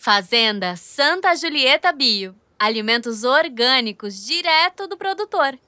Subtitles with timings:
[0.00, 2.32] Fazenda Santa Julieta Bio.
[2.56, 5.58] Alimentos orgânicos direto do produtor.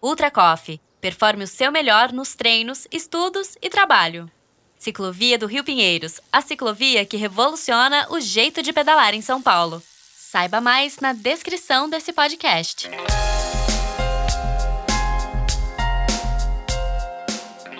[0.00, 0.80] Ultra Coffee.
[1.00, 4.30] Performe o seu melhor nos treinos, estudos e trabalho.
[4.78, 6.20] Ciclovia do Rio Pinheiros.
[6.32, 9.82] A ciclovia que revoluciona o jeito de pedalar em São Paulo.
[10.16, 12.88] Saiba mais na descrição desse podcast.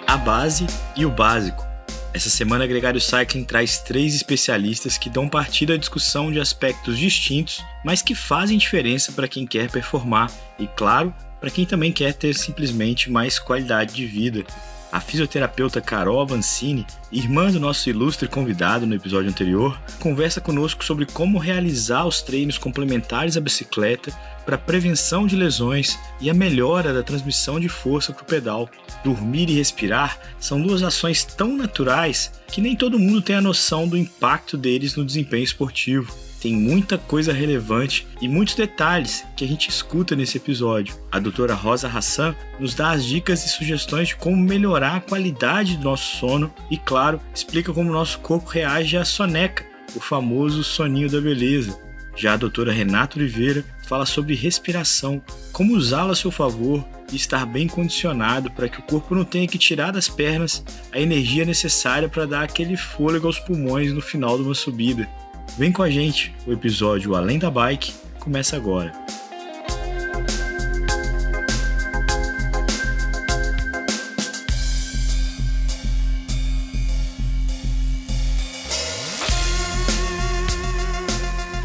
[0.08, 0.66] A base
[0.96, 1.69] e o básico.
[2.12, 7.64] Essa semana, Gregário Cycling traz três especialistas que dão partida à discussão de aspectos distintos,
[7.84, 12.34] mas que fazem diferença para quem quer performar e, claro, para quem também quer ter
[12.34, 14.44] simplesmente mais qualidade de vida.
[14.92, 21.06] A fisioterapeuta Carol Avancini, irmã do nosso ilustre convidado no episódio anterior, conversa conosco sobre
[21.06, 24.12] como realizar os treinos complementares à bicicleta
[24.44, 28.68] para prevenção de lesões e a melhora da transmissão de força para o pedal.
[29.04, 33.86] Dormir e respirar são duas ações tão naturais que nem todo mundo tem a noção
[33.86, 36.12] do impacto deles no desempenho esportivo.
[36.40, 40.96] Tem muita coisa relevante e muitos detalhes que a gente escuta nesse episódio.
[41.12, 45.76] A doutora Rosa Hassan nos dá as dicas e sugestões de como melhorar a qualidade
[45.76, 50.64] do nosso sono e, claro, explica como o nosso corpo reage à soneca, o famoso
[50.64, 51.78] soninho da beleza.
[52.16, 57.44] Já a doutora Renata Oliveira fala sobre respiração, como usá-la a seu favor e estar
[57.44, 62.08] bem condicionado para que o corpo não tenha que tirar das pernas a energia necessária
[62.08, 65.08] para dar aquele fôlego aos pulmões no final de uma subida.
[65.58, 68.92] Vem com a gente, o episódio Além da Bike começa agora.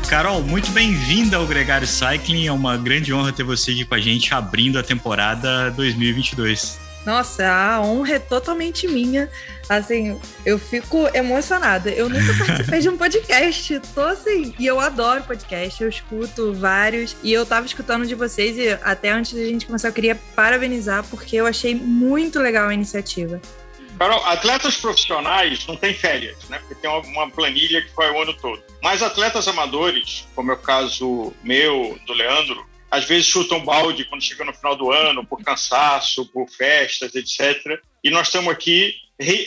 [0.09, 2.47] Carol, muito bem-vinda ao Gregário Cycling.
[2.47, 6.84] É uma grande honra ter você aqui com a gente abrindo a temporada 2022.
[7.06, 9.30] Nossa, a honra é totalmente minha.
[9.70, 11.89] Assim, eu fico emocionada.
[11.89, 13.80] Eu nunca participei de um podcast.
[13.94, 17.16] Tô assim, e eu adoro podcast, eu escuto vários.
[17.23, 21.03] E eu tava escutando de vocês e até antes da gente começar, eu queria parabenizar,
[21.03, 23.40] porque eu achei muito legal a iniciativa.
[23.97, 26.59] Carol, atletas profissionais não têm férias, né?
[26.59, 28.62] Porque tem uma planilha que vai o ano todo.
[28.84, 34.23] Mas atletas amadores, como é o caso meu, do Leandro, às vezes chutam balde quando
[34.23, 37.79] chega no final do ano, por cansaço, por festas, etc.
[38.03, 38.95] E nós estamos aqui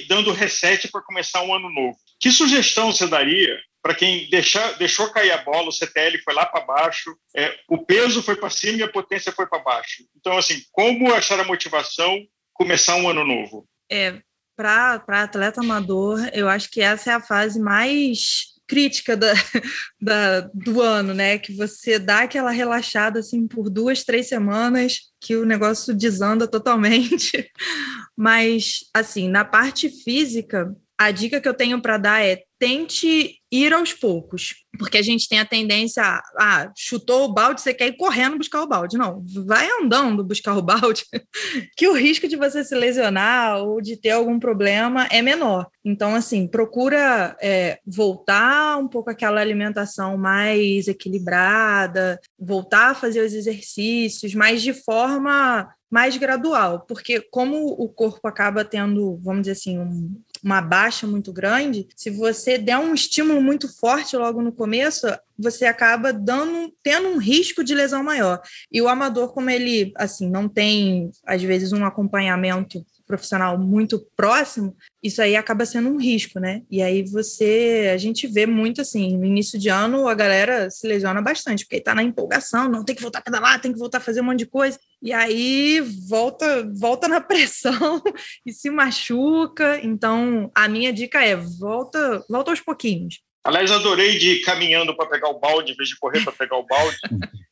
[0.06, 1.96] dando reset para começar um ano novo.
[2.20, 6.64] Que sugestão você daria para quem deixou cair a bola, o CTL foi lá para
[6.64, 10.04] baixo, é, o peso foi para cima e a potência foi para baixo?
[10.14, 12.18] Então, assim, como achar a motivação
[12.52, 13.66] começar um ano novo?
[13.90, 14.20] É,
[14.54, 19.32] para atleta amador, eu acho que essa é a fase mais crítica da,
[20.00, 21.38] da, do ano, né?
[21.38, 27.50] Que você dá aquela relaxada assim por duas, três semanas, que o negócio desanda totalmente.
[28.14, 33.72] Mas, assim, na parte física, a dica que eu tenho para dar é tente ir
[33.72, 37.88] aos poucos, porque a gente tem a tendência a, ah, chutou o balde, você quer
[37.88, 38.98] ir correndo buscar o balde.
[38.98, 41.04] Não, vai andando buscar o balde,
[41.76, 45.66] que o risco de você se lesionar ou de ter algum problema é menor.
[45.84, 53.32] Então, assim, procura é, voltar um pouco aquela alimentação mais equilibrada, voltar a fazer os
[53.32, 59.78] exercícios, mas de forma mais gradual, porque como o corpo acaba tendo, vamos dizer assim,
[59.78, 65.06] um, uma baixa muito grande, se você der um estímulo muito forte logo no começo,
[65.38, 68.40] você acaba dando, tendo um risco de lesão maior.
[68.72, 74.76] E o amador, como ele assim não tem às vezes um acompanhamento profissional muito próximo,
[75.02, 76.62] isso aí acaba sendo um risco, né?
[76.70, 80.86] E aí você, a gente vê muito assim, no início de ano a galera se
[80.86, 83.98] lesiona bastante, porque tá na empolgação, não tem que voltar a pedalar, tem que voltar
[83.98, 88.02] a fazer um monte de coisa, e aí volta, volta na pressão
[88.44, 89.80] e se machuca.
[89.82, 93.20] Então, a minha dica é volta, volta aos pouquinhos.
[93.48, 96.58] Aliás, adorei de ir caminhando para pegar o balde, em vez de correr para pegar
[96.58, 96.98] o balde.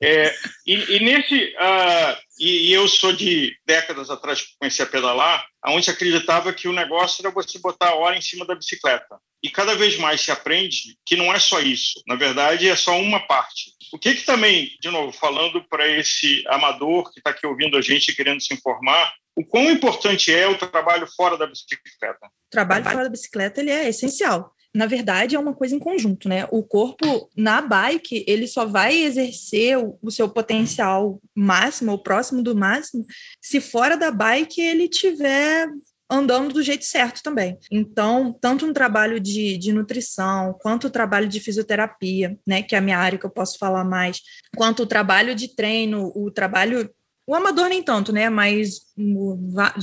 [0.02, 0.30] É,
[0.66, 1.54] e, e, nesse.
[1.54, 6.68] Uh, e, e, eu sou de décadas atrás que comecei a pedalar, onde acreditava que
[6.68, 9.16] o negócio era você botar a hora em cima da bicicleta.
[9.42, 12.02] E cada vez mais se aprende que não é só isso.
[12.06, 13.72] Na verdade, é só uma parte.
[13.90, 17.80] O que, que também, de novo, falando para esse amador que está aqui ouvindo a
[17.80, 22.26] gente querendo se informar, o quão importante é o trabalho fora da bicicleta?
[22.26, 26.28] O trabalho fora da bicicleta ele é essencial na verdade, é uma coisa em conjunto,
[26.28, 26.46] né?
[26.50, 32.54] O corpo na bike, ele só vai exercer o, seu potencial máximo, ou próximo do
[32.54, 33.06] máximo,
[33.40, 35.66] se fora da bike ele tiver
[36.10, 37.56] andando do jeito certo também.
[37.72, 42.78] Então, tanto um trabalho de, de nutrição, quanto o trabalho de fisioterapia, né, que é
[42.78, 44.20] a minha área que eu posso falar mais,
[44.54, 46.90] quanto o trabalho de treino, o trabalho
[47.26, 48.30] O amador nem tanto, né?
[48.30, 48.82] Mas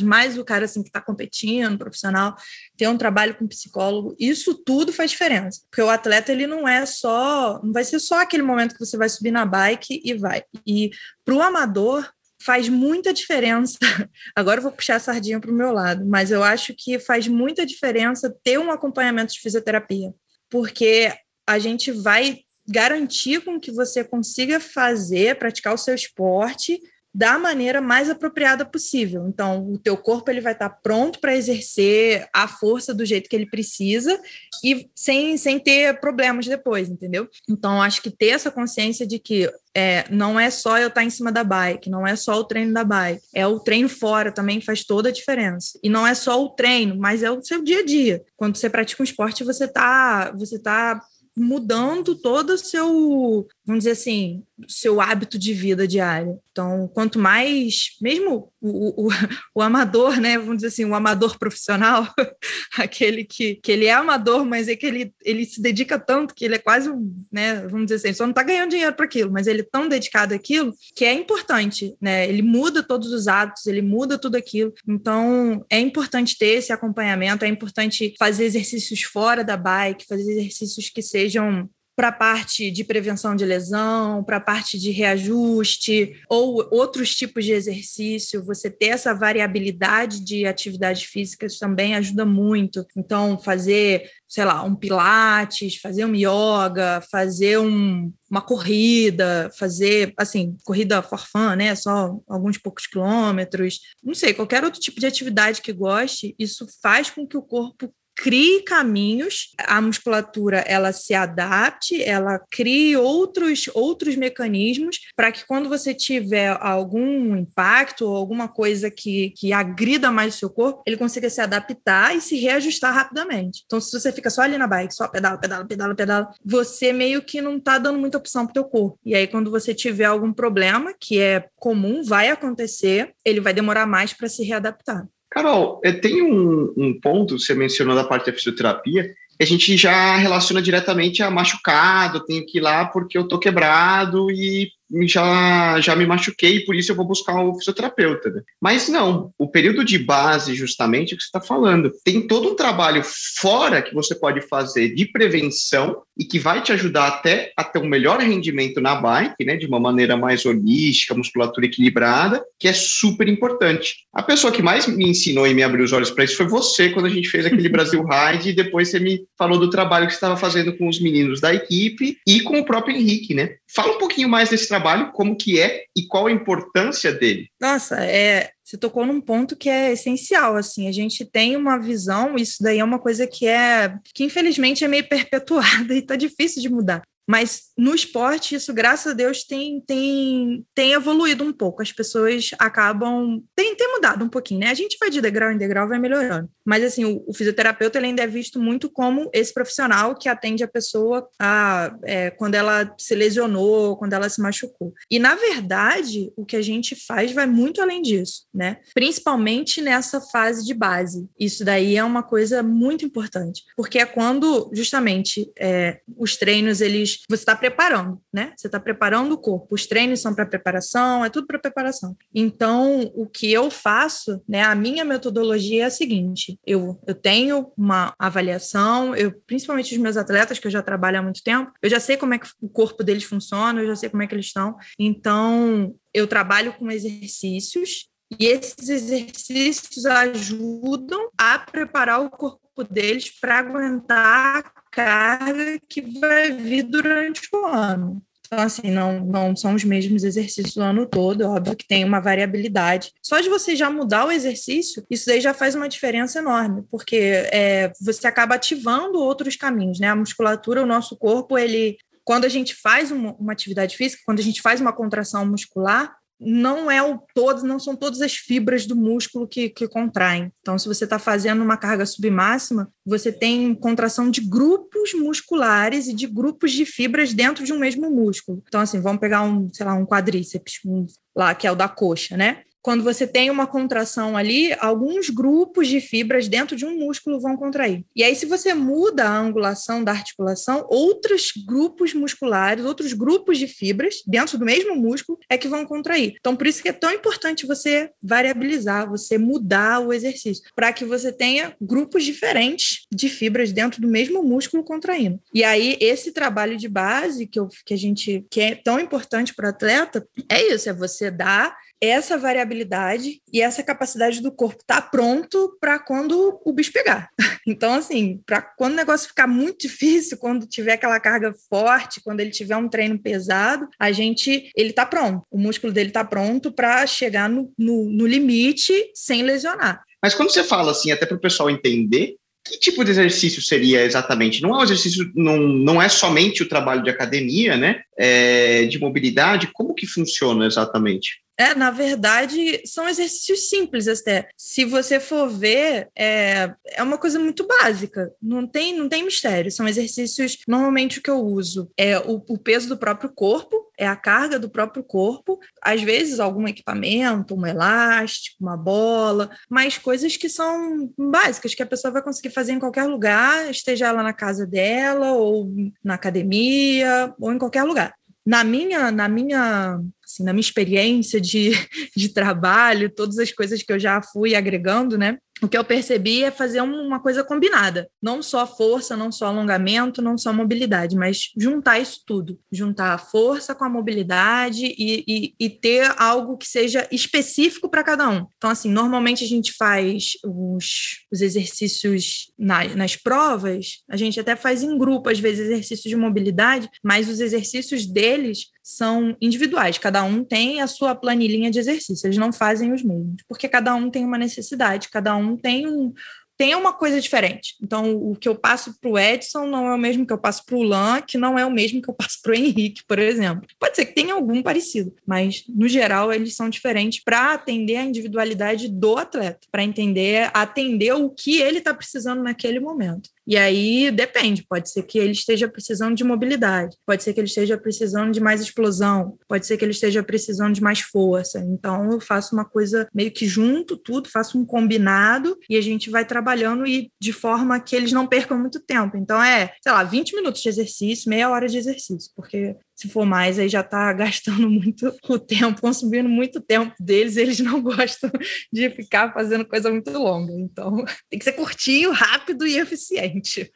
[0.01, 2.35] mais o cara assim que está competindo, profissional,
[2.77, 5.61] ter um trabalho com psicólogo, isso tudo faz diferença.
[5.69, 8.95] Porque o atleta ele não é só, não vai ser só aquele momento que você
[8.95, 10.43] vai subir na bike e vai.
[10.65, 10.91] E
[11.25, 12.09] para o amador
[12.41, 13.77] faz muita diferença.
[14.35, 17.27] Agora eu vou puxar a sardinha para o meu lado, mas eu acho que faz
[17.27, 20.13] muita diferença ter um acompanhamento de fisioterapia,
[20.49, 21.13] porque
[21.47, 26.79] a gente vai garantir com que você consiga fazer, praticar o seu esporte
[27.13, 29.27] da maneira mais apropriada possível.
[29.27, 33.35] Então, o teu corpo ele vai estar pronto para exercer a força do jeito que
[33.35, 34.19] ele precisa
[34.63, 37.29] e sem, sem ter problemas depois, entendeu?
[37.47, 41.09] Então, acho que ter essa consciência de que é, não é só eu estar em
[41.09, 44.59] cima da bike, não é só o treino da bike, é o treino fora também
[44.59, 45.77] faz toda a diferença.
[45.83, 48.23] E não é só o treino, mas é o seu dia a dia.
[48.35, 50.99] Quando você pratica um esporte, você está você tá
[51.35, 56.39] mudando todo o seu, vamos dizer assim, seu hábito de vida diário.
[56.51, 59.09] Então, quanto mais, mesmo o, o,
[59.55, 62.07] o, amador, né, vamos dizer assim, o amador profissional,
[62.77, 66.45] aquele que, que ele é amador, mas é que ele, ele se dedica tanto que
[66.45, 66.91] ele é quase,
[67.31, 69.87] né, vamos dizer assim, só não está ganhando dinheiro para aquilo, mas ele é tão
[69.87, 74.73] dedicado àquilo que é importante, né, ele muda todos os hábitos, ele muda tudo aquilo.
[74.87, 80.89] Então, é importante ter esse acompanhamento, é importante fazer exercícios fora da bike, fazer exercícios
[80.89, 86.67] que sejam para a parte de prevenção de lesão, para a parte de reajuste ou
[86.71, 92.85] outros tipos de exercício, você ter essa variabilidade de atividades físicas também ajuda muito.
[92.97, 100.57] Então, fazer, sei lá, um pilates, fazer um yoga, fazer um, uma corrida, fazer, assim,
[100.63, 101.75] corrida for fun, né?
[101.75, 107.09] Só alguns poucos quilômetros, não sei, qualquer outro tipo de atividade que goste, isso faz
[107.11, 114.15] com que o corpo crie caminhos, a musculatura ela se adapte, ela crie outros, outros
[114.15, 120.35] mecanismos para que quando você tiver algum impacto ou alguma coisa que, que agrida mais
[120.35, 123.63] o seu corpo, ele consiga se adaptar e se reajustar rapidamente.
[123.65, 127.21] Então, se você fica só ali na bike, só pedala, pedala, pedala, pedala, você meio
[127.21, 128.99] que não está dando muita opção para o teu corpo.
[129.05, 133.85] E aí, quando você tiver algum problema, que é comum, vai acontecer, ele vai demorar
[133.85, 135.07] mais para se readaptar.
[135.33, 139.75] Carol, é, tem um, um ponto, você mencionou da parte da fisioterapia, que a gente
[139.75, 144.69] já relaciona diretamente a machucado, tenho que ir lá porque eu tô quebrado e
[145.07, 148.29] já, já me machuquei, por isso eu vou buscar um fisioterapeuta.
[148.29, 148.41] Né?
[148.61, 151.91] Mas não, o período de base, justamente, é o que você está falando.
[152.03, 153.01] Tem todo um trabalho
[153.37, 157.79] fora que você pode fazer de prevenção e que vai te ajudar até a ter
[157.79, 162.73] um melhor rendimento na bike, né, de uma maneira mais holística, musculatura equilibrada, que é
[162.73, 163.95] super importante.
[164.13, 166.89] A pessoa que mais me ensinou e me abriu os olhos para isso foi você,
[166.89, 170.13] quando a gente fez aquele Brasil Ride, e depois você me falou do trabalho que
[170.13, 173.55] você estava fazendo com os meninos da equipe e com o próprio Henrique, né?
[173.73, 177.47] Fala um pouquinho mais desse trabalho, como que é e qual a importância dele.
[177.59, 182.35] Nossa, é, você tocou num ponto que é essencial, assim, a gente tem uma visão,
[182.35, 186.61] isso daí é uma coisa que é, que infelizmente é meio perpetuada e tá difícil
[186.61, 187.01] de mudar.
[187.27, 191.81] Mas no esporte, isso, graças a Deus, tem, tem, tem evoluído um pouco.
[191.81, 193.41] As pessoas acabam.
[193.55, 194.69] Tem, tem mudado um pouquinho, né?
[194.69, 196.49] A gente vai de degrau em degrau, vai melhorando.
[196.65, 200.63] Mas, assim, o, o fisioterapeuta ele ainda é visto muito como esse profissional que atende
[200.63, 204.93] a pessoa a, é, quando ela se lesionou, quando ela se machucou.
[205.09, 208.77] E, na verdade, o que a gente faz vai muito além disso, né?
[208.93, 211.27] Principalmente nessa fase de base.
[211.39, 217.21] Isso daí é uma coisa muito importante, porque é quando, justamente, é, os treinos eles
[217.29, 218.53] você está preparando, né?
[218.55, 219.67] Você está preparando o corpo.
[219.71, 222.15] Os treinos são para preparação, é tudo para preparação.
[222.33, 224.63] Então, o que eu faço, né?
[224.63, 230.17] A minha metodologia é a seguinte: eu, eu tenho uma avaliação, eu, principalmente os meus
[230.17, 232.69] atletas, que eu já trabalho há muito tempo, eu já sei como é que o
[232.69, 234.75] corpo deles funciona, eu já sei como é que eles estão.
[234.99, 243.59] Então, eu trabalho com exercícios e esses exercícios ajudam a preparar o corpo deles para
[243.59, 248.23] aguentar carga que vai vir durante o ano.
[248.53, 252.05] Então, assim, não, não são os mesmos exercícios o ano todo, é óbvio que tem
[252.05, 253.11] uma variabilidade.
[253.19, 257.15] Só de você já mudar o exercício, isso daí já faz uma diferença enorme, porque
[257.51, 260.07] é, você acaba ativando outros caminhos, né?
[260.09, 261.97] A musculatura, o nosso corpo, ele.
[262.23, 266.15] Quando a gente faz uma, uma atividade física, quando a gente faz uma contração muscular,
[266.45, 270.51] não é o todo, não são todas as fibras do músculo que, que contraem.
[270.61, 276.13] Então, se você está fazendo uma carga submáxima, você tem contração de grupos musculares e
[276.13, 278.63] de grupos de fibras dentro de um mesmo músculo.
[278.67, 281.87] Então, assim, vamos pegar um, sei lá, um quadríceps, um, lá que é o da
[281.87, 282.63] coxa, né?
[282.83, 287.55] Quando você tem uma contração ali, alguns grupos de fibras dentro de um músculo vão
[287.55, 288.03] contrair.
[288.13, 293.67] E aí, se você muda a angulação da articulação, outros grupos musculares, outros grupos de
[293.67, 296.35] fibras dentro do mesmo músculo é que vão contrair.
[296.37, 301.05] Então, por isso que é tão importante você variabilizar, você mudar o exercício, para que
[301.05, 305.39] você tenha grupos diferentes de fibras dentro do mesmo músculo contraindo.
[305.53, 309.55] E aí, esse trabalho de base que, eu, que a gente que é tão importante
[309.55, 311.73] para o atleta é isso: é você dar
[312.09, 317.29] essa variabilidade e essa capacidade do corpo estar tá pronto para quando o bicho pegar.
[317.65, 322.41] Então, assim, para quando o negócio ficar muito difícil, quando tiver aquela carga forte, quando
[322.41, 325.45] ele tiver um treino pesado, a gente, ele tá pronto.
[325.49, 330.03] O músculo dele tá pronto para chegar no, no, no limite sem lesionar.
[330.21, 334.03] Mas quando você fala assim, até para o pessoal entender, que tipo de exercício seria
[334.03, 334.61] exatamente?
[334.61, 338.01] Não é um exercício, não, não é somente o trabalho de academia, né?
[338.17, 341.42] É, de mobilidade, como que funciona exatamente?
[341.57, 344.49] É, na verdade, são exercícios simples até.
[344.57, 348.31] Se você for ver, é, é uma coisa muito básica.
[348.41, 349.71] Não tem, não tem mistério.
[349.71, 354.07] São exercícios, normalmente o que eu uso é o, o peso do próprio corpo, é
[354.07, 360.35] a carga do próprio corpo, às vezes algum equipamento, um elástico, uma bola, mas coisas
[360.35, 364.33] que são básicas, que a pessoa vai conseguir fazer em qualquer lugar, esteja ela na
[364.33, 365.71] casa dela, ou
[366.03, 368.13] na academia, ou em qualquer lugar.
[368.45, 370.01] Na minha, na minha
[370.33, 371.71] assim, na minha experiência de,
[372.15, 375.37] de trabalho, todas as coisas que eu já fui agregando, né?
[375.63, 380.21] O que eu percebi é fazer uma coisa combinada, não só força, não só alongamento,
[380.21, 385.55] não só mobilidade, mas juntar isso tudo, juntar a força com a mobilidade e, e,
[385.57, 388.45] e ter algo que seja específico para cada um.
[388.57, 394.57] Então, assim, normalmente a gente faz os, os exercícios na, nas provas, a gente até
[394.57, 400.23] faz em grupo, às vezes, exercícios de mobilidade, mas os exercícios deles são individuais, cada
[400.23, 404.11] um tem a sua planilhinha de exercícios, eles não fazem os mesmos, porque cada um
[404.11, 406.13] tem uma necessidade, cada um tem um,
[406.57, 407.75] tem uma coisa diferente.
[407.81, 410.65] Então, o que eu passo para o Edson não é o mesmo que eu passo
[410.65, 413.19] para o Lan, que não é o mesmo que eu passo para o Henrique, por
[413.19, 413.67] exemplo.
[413.79, 418.05] Pode ser que tenha algum parecido, mas no geral eles são diferentes para atender a
[418.05, 423.29] individualidade do atleta, para entender, atender o que ele está precisando naquele momento.
[423.45, 427.47] E aí depende, pode ser que ele esteja precisando de mobilidade, pode ser que ele
[427.47, 431.59] esteja precisando de mais explosão, pode ser que ele esteja precisando de mais força.
[431.59, 436.09] Então eu faço uma coisa meio que junto tudo, faço um combinado e a gente
[436.09, 439.17] vai trabalhando e de forma que eles não percam muito tempo.
[439.17, 443.25] Então é, sei lá, 20 minutos de exercício, meia hora de exercício, porque se for
[443.25, 448.31] mais, aí já está gastando muito o tempo, consumindo muito tempo deles, eles não gostam
[448.71, 450.53] de ficar fazendo coisa muito longa.
[450.53, 453.71] Então, tem que ser curtinho, rápido e eficiente.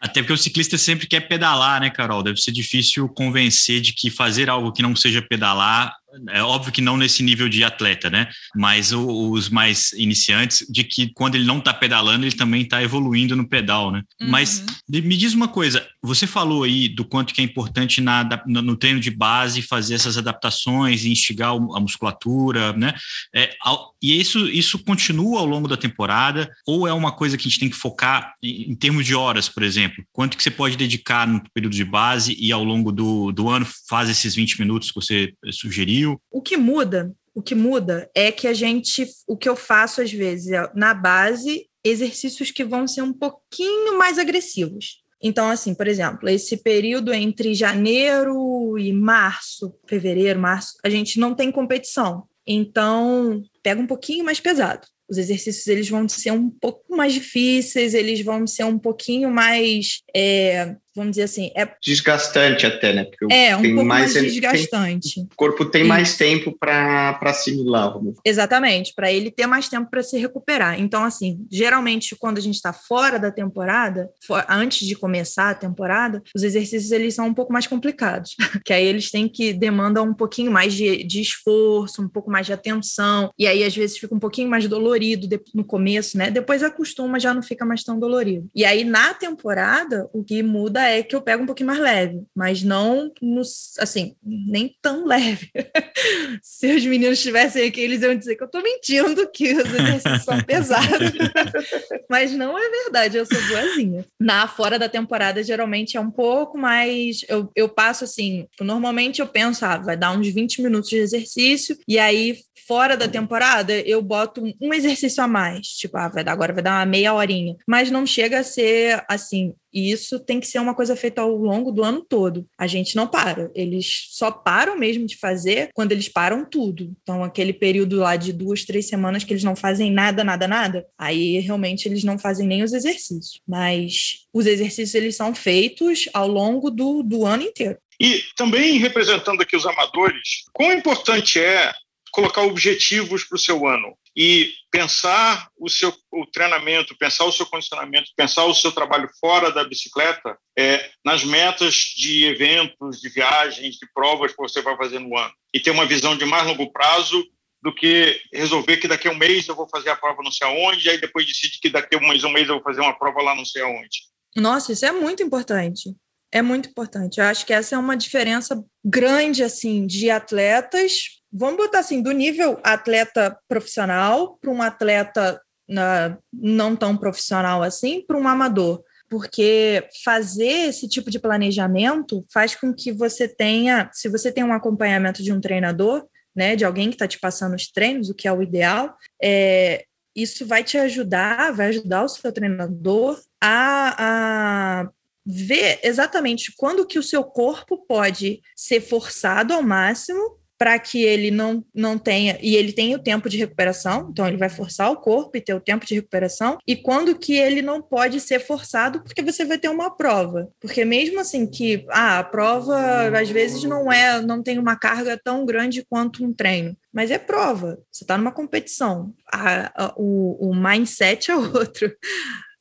[0.00, 2.22] Até porque o ciclista sempre quer pedalar, né, Carol?
[2.22, 5.94] Deve ser difícil convencer de que fazer algo que não seja pedalar
[6.30, 8.28] é óbvio que não nesse nível de atleta, né?
[8.54, 13.36] Mas os mais iniciantes, de que quando ele não está pedalando, ele também está evoluindo
[13.36, 14.02] no pedal, né?
[14.20, 14.28] Uhum.
[14.28, 18.76] Mas me diz uma coisa, você falou aí do quanto que é importante na, no
[18.76, 22.94] treino de base fazer essas adaptações e instigar a musculatura, né?
[23.34, 23.54] É,
[24.02, 27.60] e isso, isso continua ao longo da temporada ou é uma coisa que a gente
[27.60, 30.04] tem que focar em, em termos de horas, por exemplo?
[30.12, 33.66] Quanto que você pode dedicar no período de base e ao longo do, do ano
[33.88, 36.05] faz esses 20 minutos que você sugeriu?
[36.30, 40.12] O que muda, o que muda é que a gente, o que eu faço às
[40.12, 45.04] vezes é, na base, exercícios que vão ser um pouquinho mais agressivos.
[45.22, 51.34] Então, assim, por exemplo, esse período entre janeiro e março, fevereiro, março, a gente não
[51.34, 52.24] tem competição.
[52.46, 54.86] Então, pega um pouquinho mais pesado.
[55.08, 60.02] Os exercícios eles vão ser um pouco mais difíceis, eles vão ser um pouquinho mais
[60.14, 63.04] é, vamos dizer assim, é desgastante até, né?
[63.04, 65.14] Porque é um pouco mais, mais desgastante.
[65.14, 65.88] Tem, o corpo tem Isso.
[65.88, 67.92] mais tempo para assimilar.
[67.92, 68.16] Vamos.
[68.24, 70.80] Exatamente, para ele ter mais tempo para se recuperar.
[70.80, 75.54] Então, assim, geralmente quando a gente está fora da temporada, for, antes de começar a
[75.54, 78.34] temporada, os exercícios eles são um pouco mais complicados,
[78.64, 82.46] que aí eles têm que demandam um pouquinho mais de, de esforço, um pouco mais
[82.46, 86.30] de atenção, e aí às vezes fica um pouquinho mais dolorido no começo, né?
[86.30, 88.48] Depois acostuma, já não fica mais tão dolorido.
[88.54, 92.22] E aí na temporada o que muda é que eu pego um pouquinho mais leve,
[92.34, 95.50] mas não nos, assim, nem tão leve.
[96.42, 100.24] Se os meninos estivessem aqui, eles iam dizer que eu estou mentindo, que os exercícios
[100.24, 101.12] são pesados.
[102.08, 104.04] mas não é verdade, eu sou boazinha.
[104.20, 107.24] Na fora da temporada, geralmente é um pouco mais.
[107.28, 111.76] Eu, eu passo assim, normalmente eu penso, ah, vai dar uns 20 minutos de exercício,
[111.86, 115.68] e aí fora da temporada, eu boto um exercício a mais.
[115.68, 117.56] Tipo, ah, vai dar, agora vai dar uma meia horinha.
[117.66, 119.54] Mas não chega a ser assim.
[119.72, 122.46] E isso tem que ser uma coisa feita ao longo do ano todo.
[122.56, 123.50] A gente não para.
[123.54, 126.94] Eles só param mesmo de fazer quando eles param tudo.
[127.02, 130.86] Então, aquele período lá de duas, três semanas que eles não fazem nada, nada, nada,
[130.98, 133.40] aí realmente eles não fazem nem os exercícios.
[133.46, 137.76] Mas os exercícios eles são feitos ao longo do, do ano inteiro.
[138.00, 141.72] E também representando aqui os amadores, quão importante é
[142.16, 147.44] colocar objetivos para o seu ano e pensar o seu o treinamento, pensar o seu
[147.44, 153.74] condicionamento, pensar o seu trabalho fora da bicicleta é, nas metas de eventos, de viagens,
[153.74, 155.30] de provas que você vai fazer no ano.
[155.52, 157.22] E ter uma visão de mais longo prazo
[157.62, 160.46] do que resolver que daqui a um mês eu vou fazer a prova não sei
[160.46, 162.80] aonde, e aí depois decide que daqui a um mês, um mês eu vou fazer
[162.80, 164.04] uma prova lá não sei aonde.
[164.34, 165.94] Nossa, isso é muito importante.
[166.32, 167.20] É muito importante.
[167.20, 172.12] Eu acho que essa é uma diferença grande assim de atletas vamos botar assim, do
[172.12, 175.40] nível atleta profissional para um atleta
[175.70, 178.82] uh, não tão profissional assim, para um amador.
[179.08, 184.52] Porque fazer esse tipo de planejamento faz com que você tenha, se você tem um
[184.52, 188.26] acompanhamento de um treinador, né, de alguém que está te passando os treinos, o que
[188.26, 194.90] é o ideal, é, isso vai te ajudar, vai ajudar o seu treinador a, a
[195.24, 201.30] ver exatamente quando que o seu corpo pode ser forçado ao máximo para que ele
[201.30, 204.96] não, não tenha, e ele tem o tempo de recuperação, então ele vai forçar o
[204.96, 209.02] corpo e ter o tempo de recuperação, e quando que ele não pode ser forçado,
[209.02, 210.48] porque você vai ter uma prova.
[210.60, 215.20] Porque mesmo assim que ah, a prova às vezes não é, não tem uma carga
[215.22, 216.76] tão grande quanto um treino.
[216.92, 219.12] Mas é prova, você está numa competição.
[219.30, 221.92] A, a, o, o mindset é outro.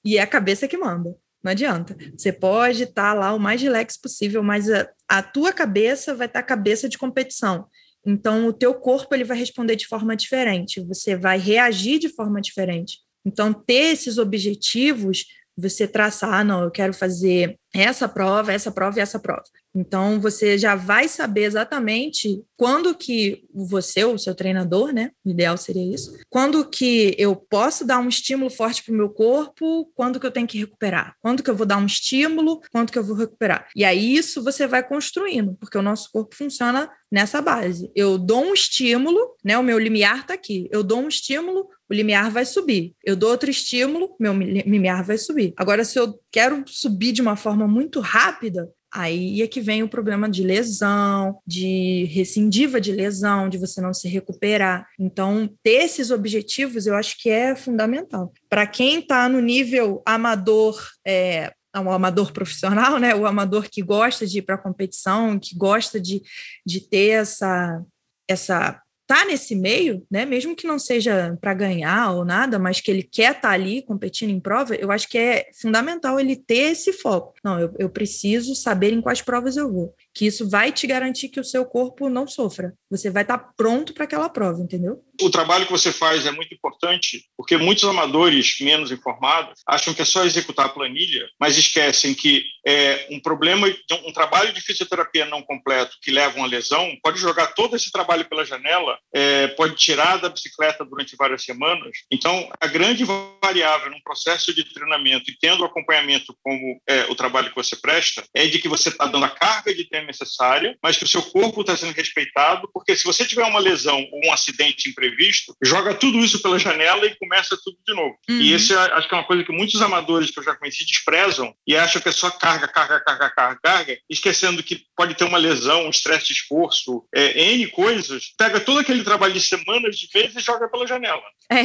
[0.03, 1.15] E é a cabeça que manda.
[1.45, 1.95] Não adianta.
[2.17, 6.25] Você pode estar tá lá o mais relax possível, mas a, a tua cabeça vai
[6.25, 7.67] estar tá cabeça de competição.
[8.05, 12.39] Então, o teu corpo ele vai responder de forma diferente, você vai reagir de forma
[12.39, 12.99] diferente.
[13.25, 15.25] Então, ter esses objetivos,
[15.57, 19.43] você traçar, ah, não, eu quero fazer essa prova, essa prova e essa prova.
[19.75, 25.11] Então, você já vai saber exatamente quando que você, o seu treinador, né?
[25.25, 26.17] O ideal seria isso.
[26.29, 30.31] Quando que eu posso dar um estímulo forte para o meu corpo, quando que eu
[30.31, 31.15] tenho que recuperar.
[31.21, 33.67] Quando que eu vou dar um estímulo, quando que eu vou recuperar.
[33.75, 37.91] E aí, isso você vai construindo, porque o nosso corpo funciona nessa base.
[37.95, 39.57] Eu dou um estímulo, né?
[39.57, 40.67] O meu limiar está aqui.
[40.71, 42.93] Eu dou um estímulo, o limiar vai subir.
[43.03, 45.53] Eu dou outro estímulo, meu limiar vai subir.
[45.55, 49.89] Agora, se eu quero subir de uma forma muito rápida, Aí é que vem o
[49.89, 54.87] problema de lesão, de rescindiva de lesão, de você não se recuperar.
[54.97, 58.31] Então, ter esses objetivos eu acho que é fundamental.
[58.49, 63.13] Para quem está no nível amador, é, o amador profissional, né?
[63.13, 66.21] O amador que gosta de ir para a competição, que gosta de,
[66.65, 67.83] de ter essa,
[68.29, 72.89] essa tá nesse meio, né, mesmo que não seja para ganhar ou nada, mas que
[72.89, 76.71] ele quer estar tá ali competindo em prova, eu acho que é fundamental ele ter
[76.71, 77.34] esse foco.
[77.45, 81.27] Não, eu, eu preciso saber em quais provas eu vou que isso vai te garantir
[81.27, 82.73] que o seu corpo não sofra.
[82.89, 85.03] Você vai estar pronto para aquela prova, entendeu?
[85.21, 90.01] O trabalho que você faz é muito importante, porque muitos amadores menos informados acham que
[90.01, 93.67] é só executar a planilha, mas esquecem que é, um problema,
[94.05, 97.91] um trabalho de fisioterapia não completo que leva a uma lesão pode jogar todo esse
[97.91, 101.91] trabalho pela janela, é, pode tirar da bicicleta durante várias semanas.
[102.11, 103.05] Então, a grande
[103.41, 108.23] variável num processo de treinamento e tendo acompanhamento como é, o trabalho que você presta
[108.33, 111.21] é de que você está dando a carga de tempo necessária, mas que o seu
[111.21, 115.93] corpo está sendo respeitado, porque se você tiver uma lesão ou um acidente imprevisto, joga
[115.93, 118.15] tudo isso pela janela e começa tudo de novo.
[118.29, 118.39] Uhum.
[118.41, 121.53] E esse acho que é uma coisa que muitos amadores que eu já conheci desprezam
[121.67, 125.37] e acham que é só carga, carga, carga, carga, carga, esquecendo que pode ter uma
[125.37, 130.07] lesão, um estresse de esforço, é, N coisas, pega todo aquele trabalho de semanas, de
[130.13, 131.23] meses e joga pela janela.
[131.51, 131.61] É,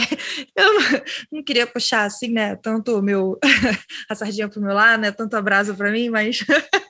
[0.57, 1.03] eu não,
[1.33, 3.39] não queria puxar assim, né, tanto o meu,
[4.09, 6.45] a sardinha para o meu lado, né, tanto abraço para mim, mas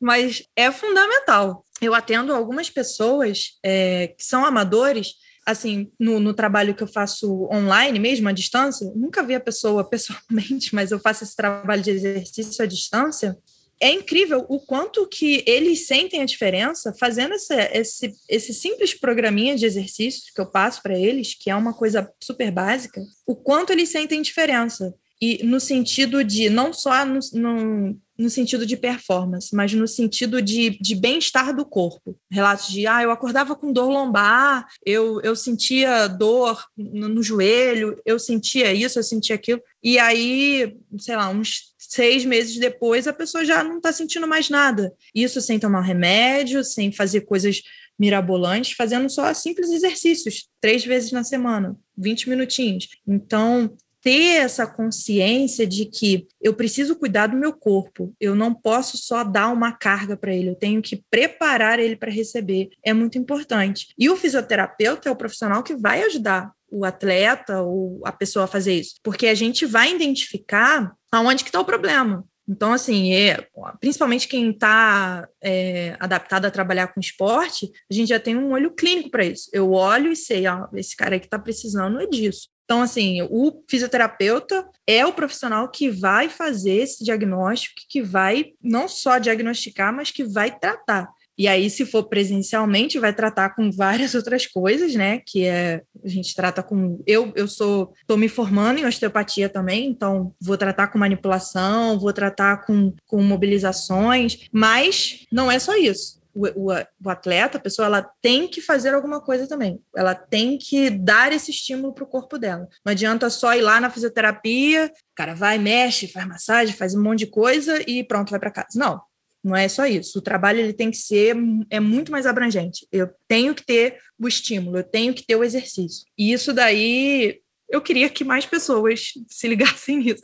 [0.00, 1.64] mas é fundamental.
[1.80, 5.14] Eu atendo algumas pessoas é, que são amadores,
[5.46, 9.84] assim, no, no, trabalho que eu faço online mesmo, à distância, nunca vi a pessoa
[9.88, 13.36] pessoalmente, mas eu faço esse trabalho de exercício à distância.
[13.80, 19.54] É incrível o quanto que eles sentem a diferença fazendo esse, esse, esse simples programinha
[19.54, 23.70] de exercício que eu passo para eles, que é uma coisa super básica, o quanto
[23.70, 24.92] eles sentem diferença.
[25.20, 30.42] E no sentido de, não só no, no no sentido de performance, mas no sentido
[30.42, 32.18] de, de bem-estar do corpo.
[32.28, 37.96] Relatos de, ah, eu acordava com dor lombar, eu, eu sentia dor no, no joelho,
[38.04, 39.62] eu sentia isso, eu sentia aquilo.
[39.80, 44.50] E aí, sei lá, uns seis meses depois, a pessoa já não está sentindo mais
[44.50, 44.92] nada.
[45.14, 47.62] Isso sem tomar remédio, sem fazer coisas
[47.96, 52.88] mirabolantes, fazendo só simples exercícios, três vezes na semana, 20 minutinhos.
[53.06, 53.76] Então,
[54.08, 59.22] ter essa consciência de que eu preciso cuidar do meu corpo, eu não posso só
[59.22, 63.88] dar uma carga para ele, eu tenho que preparar ele para receber, é muito importante.
[63.98, 68.48] E o fisioterapeuta é o profissional que vai ajudar o atleta ou a pessoa a
[68.48, 72.24] fazer isso, porque a gente vai identificar aonde que está o problema.
[72.48, 73.46] Então, assim, é,
[73.78, 78.70] principalmente quem está é, adaptado a trabalhar com esporte, a gente já tem um olho
[78.70, 79.50] clínico para isso.
[79.52, 82.48] Eu olho e sei, ó, esse cara aí que está precisando é disso.
[82.68, 88.86] Então, assim, o fisioterapeuta é o profissional que vai fazer esse diagnóstico, que vai não
[88.86, 91.08] só diagnosticar, mas que vai tratar.
[91.38, 95.22] E aí, se for presencialmente, vai tratar com várias outras coisas, né?
[95.24, 97.02] Que é a gente trata com.
[97.06, 102.12] Eu, eu sou, estou me formando em osteopatia também, então vou tratar com manipulação, vou
[102.12, 106.17] tratar com, com mobilizações, mas não é só isso.
[106.38, 106.72] O, o,
[107.04, 109.80] o, atleta, a pessoa, ela tem que fazer alguma coisa também.
[109.96, 112.68] Ela tem que dar esse estímulo para o corpo dela.
[112.84, 117.02] Não adianta só ir lá na fisioterapia, o cara vai, mexe, faz massagem, faz um
[117.02, 118.68] monte de coisa e pronto, vai para casa.
[118.76, 119.00] Não,
[119.42, 120.18] não é só isso.
[120.18, 121.36] O trabalho ele tem que ser
[121.70, 122.86] é muito mais abrangente.
[122.92, 126.04] Eu tenho que ter o estímulo, eu tenho que ter o exercício.
[126.16, 130.22] E isso daí eu queria que mais pessoas se ligassem nisso,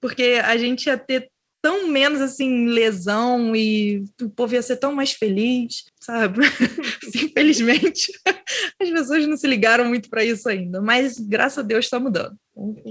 [0.00, 1.28] porque a gente ia ter
[1.66, 6.38] tão menos assim lesão e o povo ia ser tão mais feliz, sabe?
[7.12, 8.12] Infelizmente,
[8.80, 12.36] as pessoas não se ligaram muito para isso ainda, mas graças a Deus está mudando.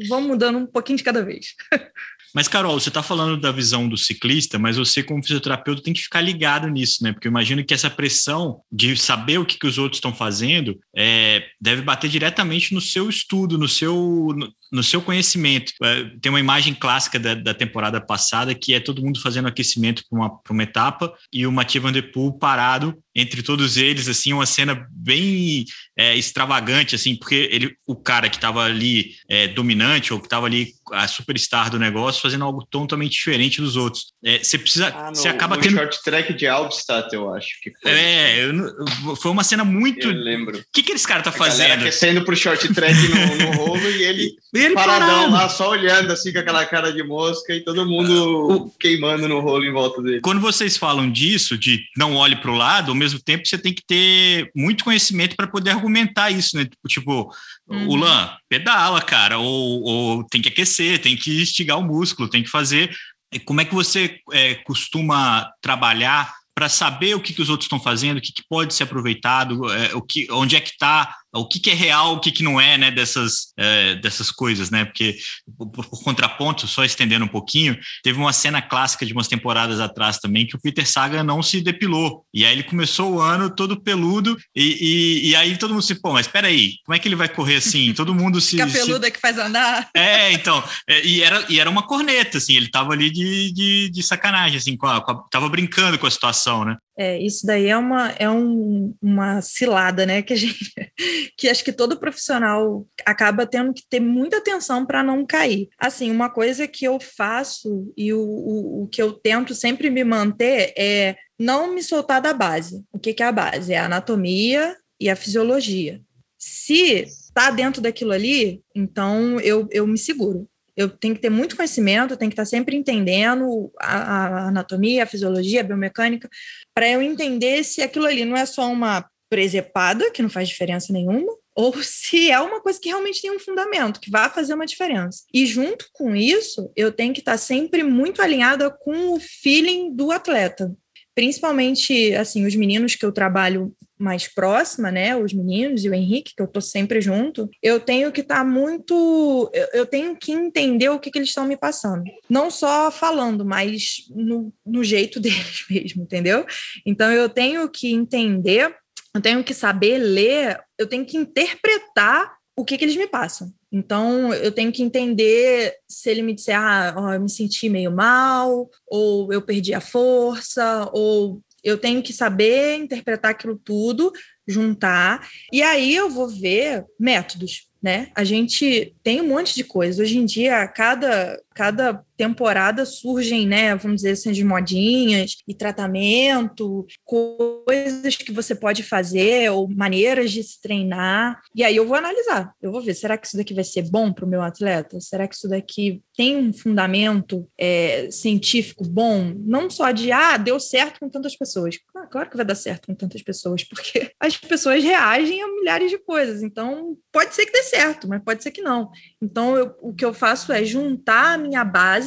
[0.10, 1.56] Vamos mudando um pouquinho de cada vez.
[2.36, 6.02] Mas, Carol, você está falando da visão do ciclista, mas você, como fisioterapeuta, tem que
[6.02, 7.14] ficar ligado nisso, né?
[7.14, 10.78] Porque eu imagino que essa pressão de saber o que, que os outros estão fazendo
[10.94, 14.36] é, deve bater diretamente no seu estudo, no seu,
[14.72, 15.74] no, seu conhecimento.
[15.84, 20.04] É, tem uma imagem clássica da, da, temporada passada que é todo mundo fazendo aquecimento
[20.10, 24.34] para uma, uma etapa e o Mathieu Van Der Poel parado entre todos eles, assim,
[24.34, 25.64] uma cena bem
[25.98, 30.46] é, extravagante, assim, porque ele, o cara que estava ali é, dominante ou que estava
[30.46, 34.08] ali a superstar do negócio fazendo algo totalmente diferente dos outros.
[34.24, 37.72] É, você precisa, ah, você acaba no tendo short track de Albstadt, eu acho que
[37.82, 37.92] foi.
[37.92, 40.08] É, eu, foi uma cena muito.
[40.08, 40.58] Eu lembro.
[40.60, 41.82] O que que esse cara tá a fazendo?
[41.82, 45.32] Aquecendo pro short track no, no rolo e ele, ele paradão parado.
[45.34, 49.40] lá, só olhando assim com aquela cara de mosca e todo mundo o, queimando no
[49.40, 50.22] rolo em volta dele.
[50.22, 53.74] Quando vocês falam disso, de não olhe para o lado, ao mesmo tempo você tem
[53.74, 56.68] que ter muito conhecimento para poder argumentar isso, né?
[56.88, 57.32] Tipo,
[57.68, 57.90] uhum.
[57.90, 62.44] o Lan, pedala, cara, ou, ou tem que aquecer, tem que estigar o músculo, tem
[62.44, 62.96] que fazer.
[63.44, 67.80] Como é que você é, costuma trabalhar para saber o que, que os outros estão
[67.80, 71.48] fazendo, o que, que pode ser aproveitado, é, o que, onde é que está o
[71.48, 74.86] que, que, é real, o que, que não é, né, dessas, é, dessas coisas, né,
[74.86, 75.18] porque
[75.58, 80.48] por, contraponto, só estendendo um pouquinho, teve uma cena clássica de umas temporadas atrás também
[80.48, 84.38] que o Peter Saga não se depilou, e aí ele começou o ano todo peludo,
[84.56, 84.78] e,
[85.26, 87.30] e, e aí todo mundo se, pô, mas espera aí, como é que ele vai
[87.30, 87.94] correr assim?
[87.94, 88.52] Todo mundo se...
[88.52, 89.08] Fica peludo se...
[89.08, 89.90] é que faz andar.
[89.96, 93.90] É, então, é, e, era, e era uma corneta, assim, ele tava ali de, de,
[93.90, 96.76] de sacanagem, assim, com a, com a, tava brincando com a situação, né?
[96.98, 100.22] É, isso daí é uma, é um, uma cilada, né?
[100.22, 100.74] Que a gente,
[101.38, 105.70] que acho que todo profissional acaba tendo que ter muita atenção para não cair.
[105.78, 110.04] Assim, uma coisa que eu faço e o, o, o, que eu tento sempre me
[110.04, 112.84] manter é não me soltar da base.
[112.94, 113.74] O que, que é a base?
[113.74, 116.02] É a anatomia e a fisiologia.
[116.38, 121.56] Se está dentro daquilo ali, então eu, eu me seguro eu tenho que ter muito
[121.56, 126.30] conhecimento, tenho que estar sempre entendendo a, a anatomia, a fisiologia, a biomecânica,
[126.76, 130.94] para eu entender se aquilo ali não é só uma presepada, que não faz diferença
[130.94, 134.66] nenhuma, ou se é uma coisa que realmente tem um fundamento, que vai fazer uma
[134.66, 135.24] diferença.
[135.34, 140.12] E junto com isso, eu tenho que estar sempre muito alinhada com o feeling do
[140.12, 140.76] atleta
[141.16, 146.34] principalmente assim os meninos que eu trabalho mais próxima, né, os meninos e o Henrique
[146.36, 150.32] que eu tô sempre junto, eu tenho que estar tá muito, eu, eu, tenho que
[150.32, 155.20] entender o que, que eles estão me passando, não só falando, mas no, no jeito
[155.22, 156.46] deles mesmo, entendeu?
[156.86, 158.76] Então eu tenho que entender,
[159.14, 163.54] eu tenho que saber ler, eu tenho que interpretar o que, que eles me passam.
[163.72, 167.92] Então, eu tenho que entender se ele me disser, ah, ó, eu me senti meio
[167.92, 174.14] mal, ou eu perdi a força, ou eu tenho que saber interpretar aquilo tudo,
[174.48, 178.10] juntar, e aí eu vou ver métodos né?
[178.16, 180.00] A gente tem um monte de coisas.
[180.00, 186.86] Hoje em dia, cada, cada temporada surgem, né, vamos dizer assim, de modinhas e tratamento,
[187.04, 191.42] coisas que você pode fazer ou maneiras de se treinar.
[191.54, 192.54] E aí eu vou analisar.
[192.62, 195.00] Eu vou ver, será que isso daqui vai ser bom para o meu atleta?
[195.00, 199.34] Será que isso daqui tem um fundamento é, científico bom?
[199.38, 201.78] Não só de, ah, deu certo com tantas pessoas.
[201.96, 205.92] Ah, claro que vai dar certo com tantas pessoas, porque as pessoas reagem a milhares
[205.92, 206.42] de coisas.
[206.42, 208.90] Então, pode ser que dê certo, mas pode ser que não.
[209.22, 212.05] Então, eu, o que eu faço é juntar a minha base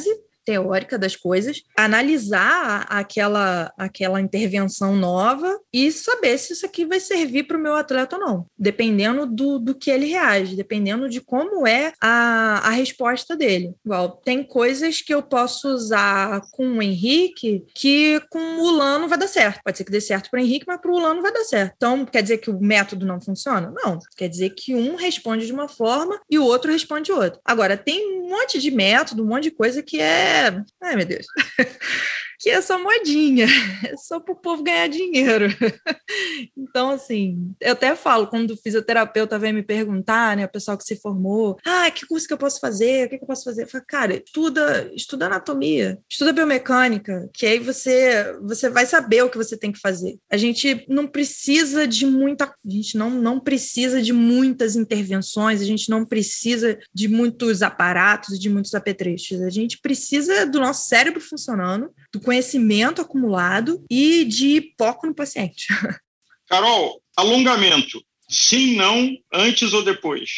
[0.49, 7.43] teórica das coisas, analisar aquela, aquela intervenção nova e saber se isso aqui vai servir
[7.43, 11.67] para o meu atleta ou não, dependendo do, do que ele reage, dependendo de como
[11.67, 13.75] é a, a resposta dele.
[13.85, 19.19] Igual, tem coisas que eu posso usar com o Henrique que com o Lano vai
[19.19, 19.59] dar certo.
[19.63, 21.73] Pode ser que dê certo para o Henrique, mas para o Lano vai dar certo.
[21.77, 23.71] Então, quer dizer que o método não funciona?
[23.83, 23.99] Não.
[24.17, 27.39] Quer dizer que um responde de uma forma e o outro responde de outra.
[27.45, 30.38] Agora, tem um monte de método, um monte de coisa que é
[30.81, 31.25] Ai, meu Deus.
[32.39, 33.45] que é só modinha,
[33.85, 35.47] é só para o povo ganhar dinheiro.
[36.57, 40.85] então, assim, eu até falo, quando o fisioterapeuta vem me perguntar, né, o pessoal que
[40.85, 43.63] se formou, ah, que curso que eu posso fazer, o que, que eu posso fazer?
[43.63, 49.29] Eu falo, cara, estuda, estuda anatomia, estuda biomecânica, que aí você, você vai saber o
[49.29, 50.17] que você tem que fazer.
[50.31, 55.65] A gente não precisa de muita, a gente não, não precisa de muitas intervenções, a
[55.65, 61.19] gente não precisa de muitos aparatos, de muitos apetrechos, a gente precisa do nosso cérebro
[61.19, 65.67] funcionando, do conhecimento acumulado e de foco no paciente.
[66.47, 70.29] Carol, alongamento, sim, não, antes ou depois?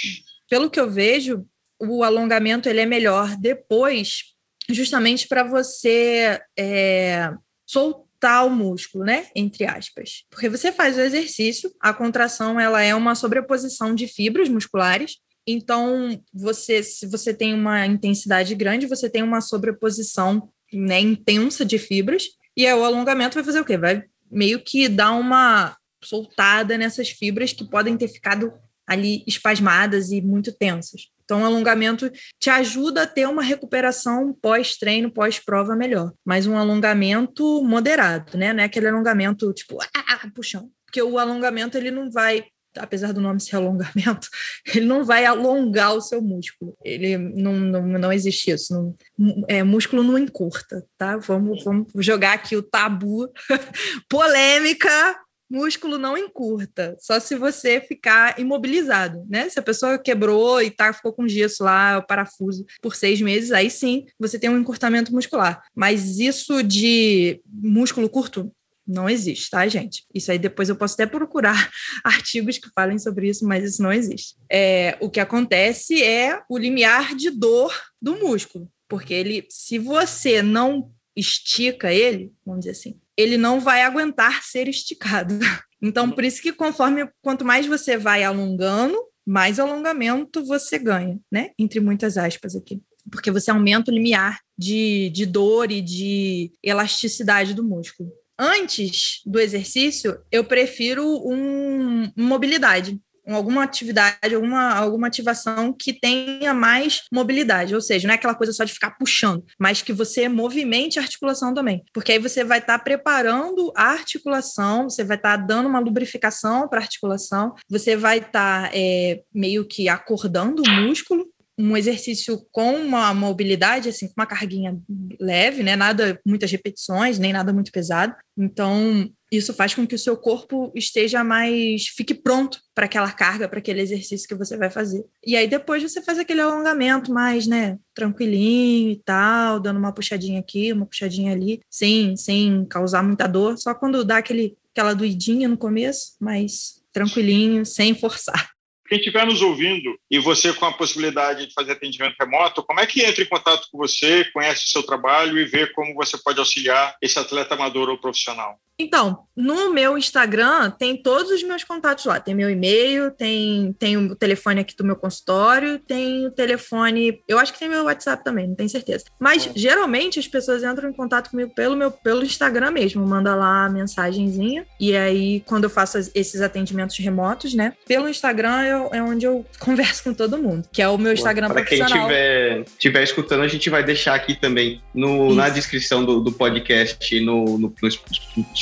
[0.50, 1.46] Pelo que eu vejo,
[1.80, 4.34] o alongamento ele é melhor depois,
[4.70, 7.32] justamente para você é,
[7.66, 9.28] soltar o músculo, né?
[9.34, 10.26] Entre aspas.
[10.30, 15.18] Porque você faz o exercício, a contração ela é uma sobreposição de fibras musculares.
[15.48, 21.78] Então, você, se você tem uma intensidade grande, você tem uma sobreposição né, intensa de
[21.78, 23.78] fibras, e aí o alongamento vai fazer o quê?
[23.78, 28.54] Vai meio que dar uma soltada nessas fibras que podem ter ficado
[28.88, 31.08] ali espasmadas e muito tensas.
[31.24, 36.12] Então, o alongamento te ajuda a ter uma recuperação pós-treino, pós-prova melhor.
[36.26, 38.52] Mas um alongamento moderado, né?
[38.52, 40.70] Não é aquele alongamento tipo, ah, puxão.
[40.86, 42.44] Porque o alongamento ele não vai
[42.78, 44.28] apesar do nome ser alongamento,
[44.76, 46.76] ele não vai alongar o seu músculo.
[46.84, 48.74] Ele não, não, não existe isso.
[49.18, 51.18] Não, é, músculo não encurta, tá?
[51.18, 53.32] Vamos, vamos jogar aqui o tabu.
[54.10, 55.20] Polêmica,
[55.52, 59.50] músculo não encurta, só se você ficar imobilizado, né?
[59.50, 63.52] Se a pessoa quebrou e tá, ficou com gesso lá, o parafuso, por seis meses,
[63.52, 65.62] aí sim você tem um encurtamento muscular.
[65.76, 68.50] Mas isso de músculo curto,
[68.92, 70.06] não existe, tá, gente?
[70.14, 71.72] Isso aí depois eu posso até procurar
[72.04, 74.36] artigos que falem sobre isso, mas isso não existe.
[74.52, 80.42] É, o que acontece é o limiar de dor do músculo, porque ele, se você
[80.42, 85.40] não estica ele, vamos dizer assim, ele não vai aguentar ser esticado.
[85.84, 91.50] Então, por isso que conforme quanto mais você vai alongando, mais alongamento você ganha, né?
[91.58, 92.80] Entre muitas aspas aqui.
[93.10, 99.40] Porque você aumenta o limiar de, de dor e de elasticidade do músculo antes do
[99.40, 107.80] exercício, eu prefiro um, mobilidade alguma atividade, alguma, alguma ativação que tenha mais mobilidade, ou
[107.80, 111.54] seja, não é aquela coisa só de ficar puxando, mas que você movimente a articulação
[111.54, 115.70] também, porque aí você vai estar tá preparando a articulação, você vai estar tá dando
[115.70, 121.26] uma lubrificação para a articulação, você vai estar tá, é, meio que acordando o músculo,
[121.62, 124.78] um exercício com uma mobilidade, assim, com uma carguinha
[125.20, 125.76] leve, né?
[125.76, 128.16] Nada, muitas repetições, nem nada muito pesado.
[128.38, 131.88] Então, isso faz com que o seu corpo esteja mais.
[131.88, 135.06] fique pronto para aquela carga, para aquele exercício que você vai fazer.
[135.26, 137.78] E aí depois você faz aquele alongamento mais, né?
[137.94, 143.58] Tranquilinho e tal, dando uma puxadinha aqui, uma puxadinha ali, sem, sem causar muita dor,
[143.58, 148.52] só quando dá aquele, aquela doidinha no começo, mas tranquilinho, sem forçar.
[148.92, 152.86] Quem estiver nos ouvindo e você com a possibilidade de fazer atendimento remoto, como é
[152.86, 156.40] que entra em contato com você, conhece o seu trabalho e vê como você pode
[156.40, 158.60] auxiliar esse atleta amador ou profissional?
[158.82, 162.20] Então, no meu Instagram tem todos os meus contatos lá.
[162.20, 167.20] Tem meu e-mail, tem, tem o telefone aqui do meu consultório, tem o telefone.
[167.28, 169.06] Eu acho que tem meu WhatsApp também, não tenho certeza.
[169.20, 169.52] Mas é.
[169.56, 173.70] geralmente as pessoas entram em contato comigo pelo meu pelo Instagram mesmo, manda lá a
[173.70, 174.66] mensagenzinha.
[174.80, 177.74] E aí, quando eu faço esses atendimentos remotos, né?
[177.88, 181.48] Pelo Instagram eu, é onde eu converso com todo mundo, que é o meu Instagram
[181.48, 186.20] Para quem estiver tiver escutando, a gente vai deixar aqui também no, na descrição do,
[186.20, 187.88] do podcast no, no, no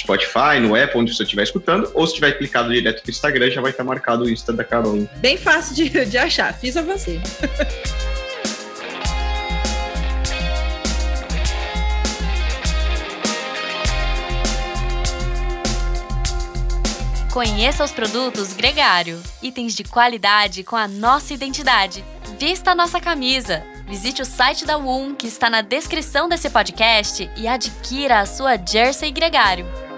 [0.09, 3.61] Spotify, no Apple, onde você estiver escutando, ou se tiver clicado direto no Instagram, já
[3.61, 5.07] vai estar marcado o Insta da Carol.
[5.17, 7.19] Bem fácil de, de achar, fiz a você.
[17.31, 22.03] Conheça os produtos Gregário, itens de qualidade com a nossa identidade.
[22.39, 23.63] Vista a nossa camisa.
[23.87, 28.57] Visite o site da WUM, que está na descrição desse podcast, e adquira a sua
[28.57, 29.88] Jersey Gregário.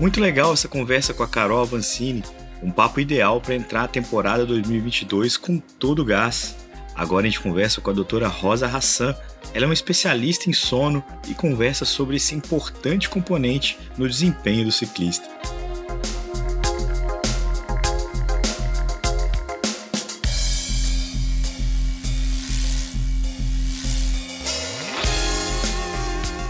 [0.00, 2.22] Muito legal essa conversa com a Carol Avancini,
[2.62, 6.56] um papo ideal para entrar a temporada 2022 com todo o gás.
[6.94, 9.14] Agora a gente conversa com a doutora Rosa Hassan.
[9.52, 14.72] Ela é uma especialista em sono e conversa sobre esse importante componente no desempenho do
[14.72, 15.28] ciclista.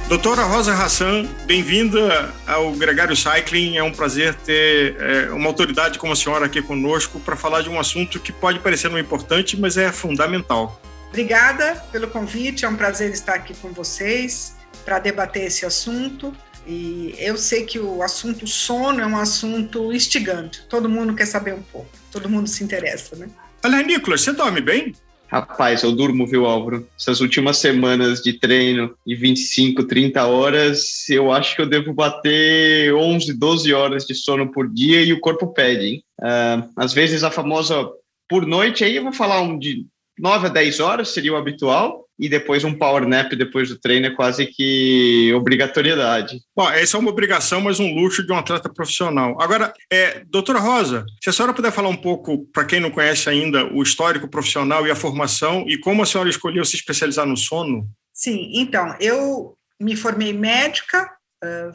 [0.09, 3.77] Doutora Rosa Hassan, bem-vinda ao Gregário Cycling.
[3.77, 7.69] É um prazer ter é, uma autoridade como a senhora aqui conosco para falar de
[7.69, 10.81] um assunto que pode parecer não importante, mas é fundamental.
[11.11, 16.35] Obrigada pelo convite, é um prazer estar aqui com vocês para debater esse assunto.
[16.67, 21.53] E eu sei que o assunto sono é um assunto instigante, todo mundo quer saber
[21.53, 23.29] um pouco, todo mundo se interessa, né?
[23.63, 24.95] Aliás, Nicolas, você dorme bem?
[25.31, 26.89] Rapaz, eu durmo, viu, Álvaro?
[26.99, 32.95] Essas últimas semanas de treino de 25, 30 horas, eu acho que eu devo bater
[32.95, 36.03] 11, 12 horas de sono por dia e o corpo pede, hein?
[36.19, 37.89] Uh, às vezes a famosa
[38.27, 39.87] por noite, aí eu vou falar um de
[40.19, 44.07] 9 a 10 horas, seria o habitual, e depois um power nap depois do treino
[44.07, 46.41] é quase que obrigatoriedade.
[46.57, 49.41] Bom, essa é uma obrigação, mas um luxo de um atleta profissional.
[49.41, 53.31] Agora, é, doutora Rosa, se a senhora puder falar um pouco, para quem não conhece
[53.31, 57.37] ainda, o histórico profissional e a formação e como a senhora escolheu se especializar no
[57.37, 57.89] sono?
[58.13, 61.09] Sim, então, eu me formei médica
[61.45, 61.73] uh,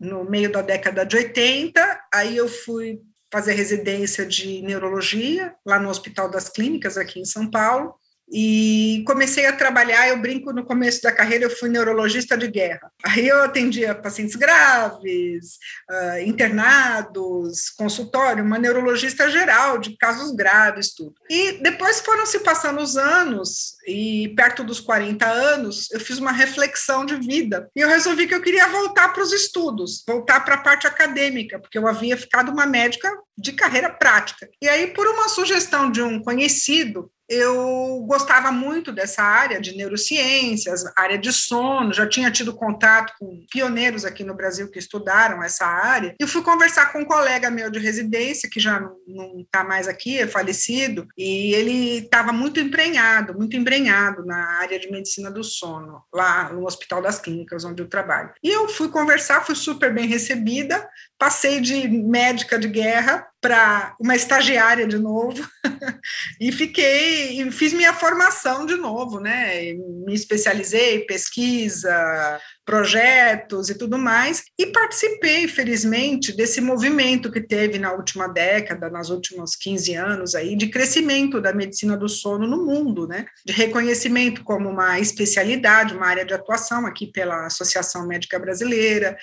[0.00, 2.98] no meio da década de 80, aí eu fui
[3.32, 7.94] fazer residência de neurologia lá no Hospital das Clínicas, aqui em São Paulo
[8.36, 10.08] e comecei a trabalhar.
[10.08, 12.90] Eu brinco no começo da carreira, eu fui neurologista de guerra.
[13.04, 21.14] Aí eu atendia pacientes graves, uh, internados, consultório, uma neurologista geral de casos graves, tudo.
[21.30, 26.32] E depois foram se passando os anos, e perto dos 40 anos, eu fiz uma
[26.32, 27.70] reflexão de vida.
[27.76, 31.60] E eu resolvi que eu queria voltar para os estudos, voltar para a parte acadêmica,
[31.60, 34.48] porque eu havia ficado uma médica de carreira prática.
[34.60, 40.84] E aí, por uma sugestão de um conhecido, eu gostava muito dessa área de neurociências,
[40.96, 45.66] área de sono, já tinha tido contato com pioneiros aqui no Brasil que estudaram essa
[45.66, 46.14] área.
[46.20, 50.18] E fui conversar com um colega meu de residência, que já não está mais aqui,
[50.18, 56.02] é falecido, e ele estava muito emprenhado, muito embrenhado na área de medicina do sono,
[56.12, 58.32] lá no Hospital das Clínicas, onde eu trabalho.
[58.42, 64.16] E eu fui conversar, fui super bem recebida, passei de médica de guerra para uma
[64.16, 65.46] estagiária de novo
[66.40, 69.72] e fiquei e fiz minha formação de novo, né?
[70.06, 77.92] Me especializei, pesquisa, projetos e tudo mais, e participei, felizmente, desse movimento que teve na
[77.92, 83.06] última década, nos últimos 15 anos aí, de crescimento da medicina do sono no mundo,
[83.06, 83.26] né?
[83.44, 89.16] De reconhecimento como uma especialidade, uma área de atuação aqui pela Associação Médica Brasileira,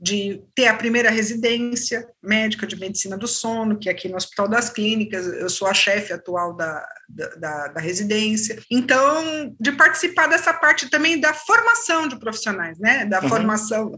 [0.00, 4.48] de ter a primeira residência médica de medicina do sono, que é aqui no Hospital
[4.48, 8.60] das Clínicas, eu sou a chefe atual da, da, da, residência.
[8.70, 13.06] Então, de participar dessa parte também da formação de profissionais, né?
[13.06, 13.28] Da uhum.
[13.28, 13.92] formação,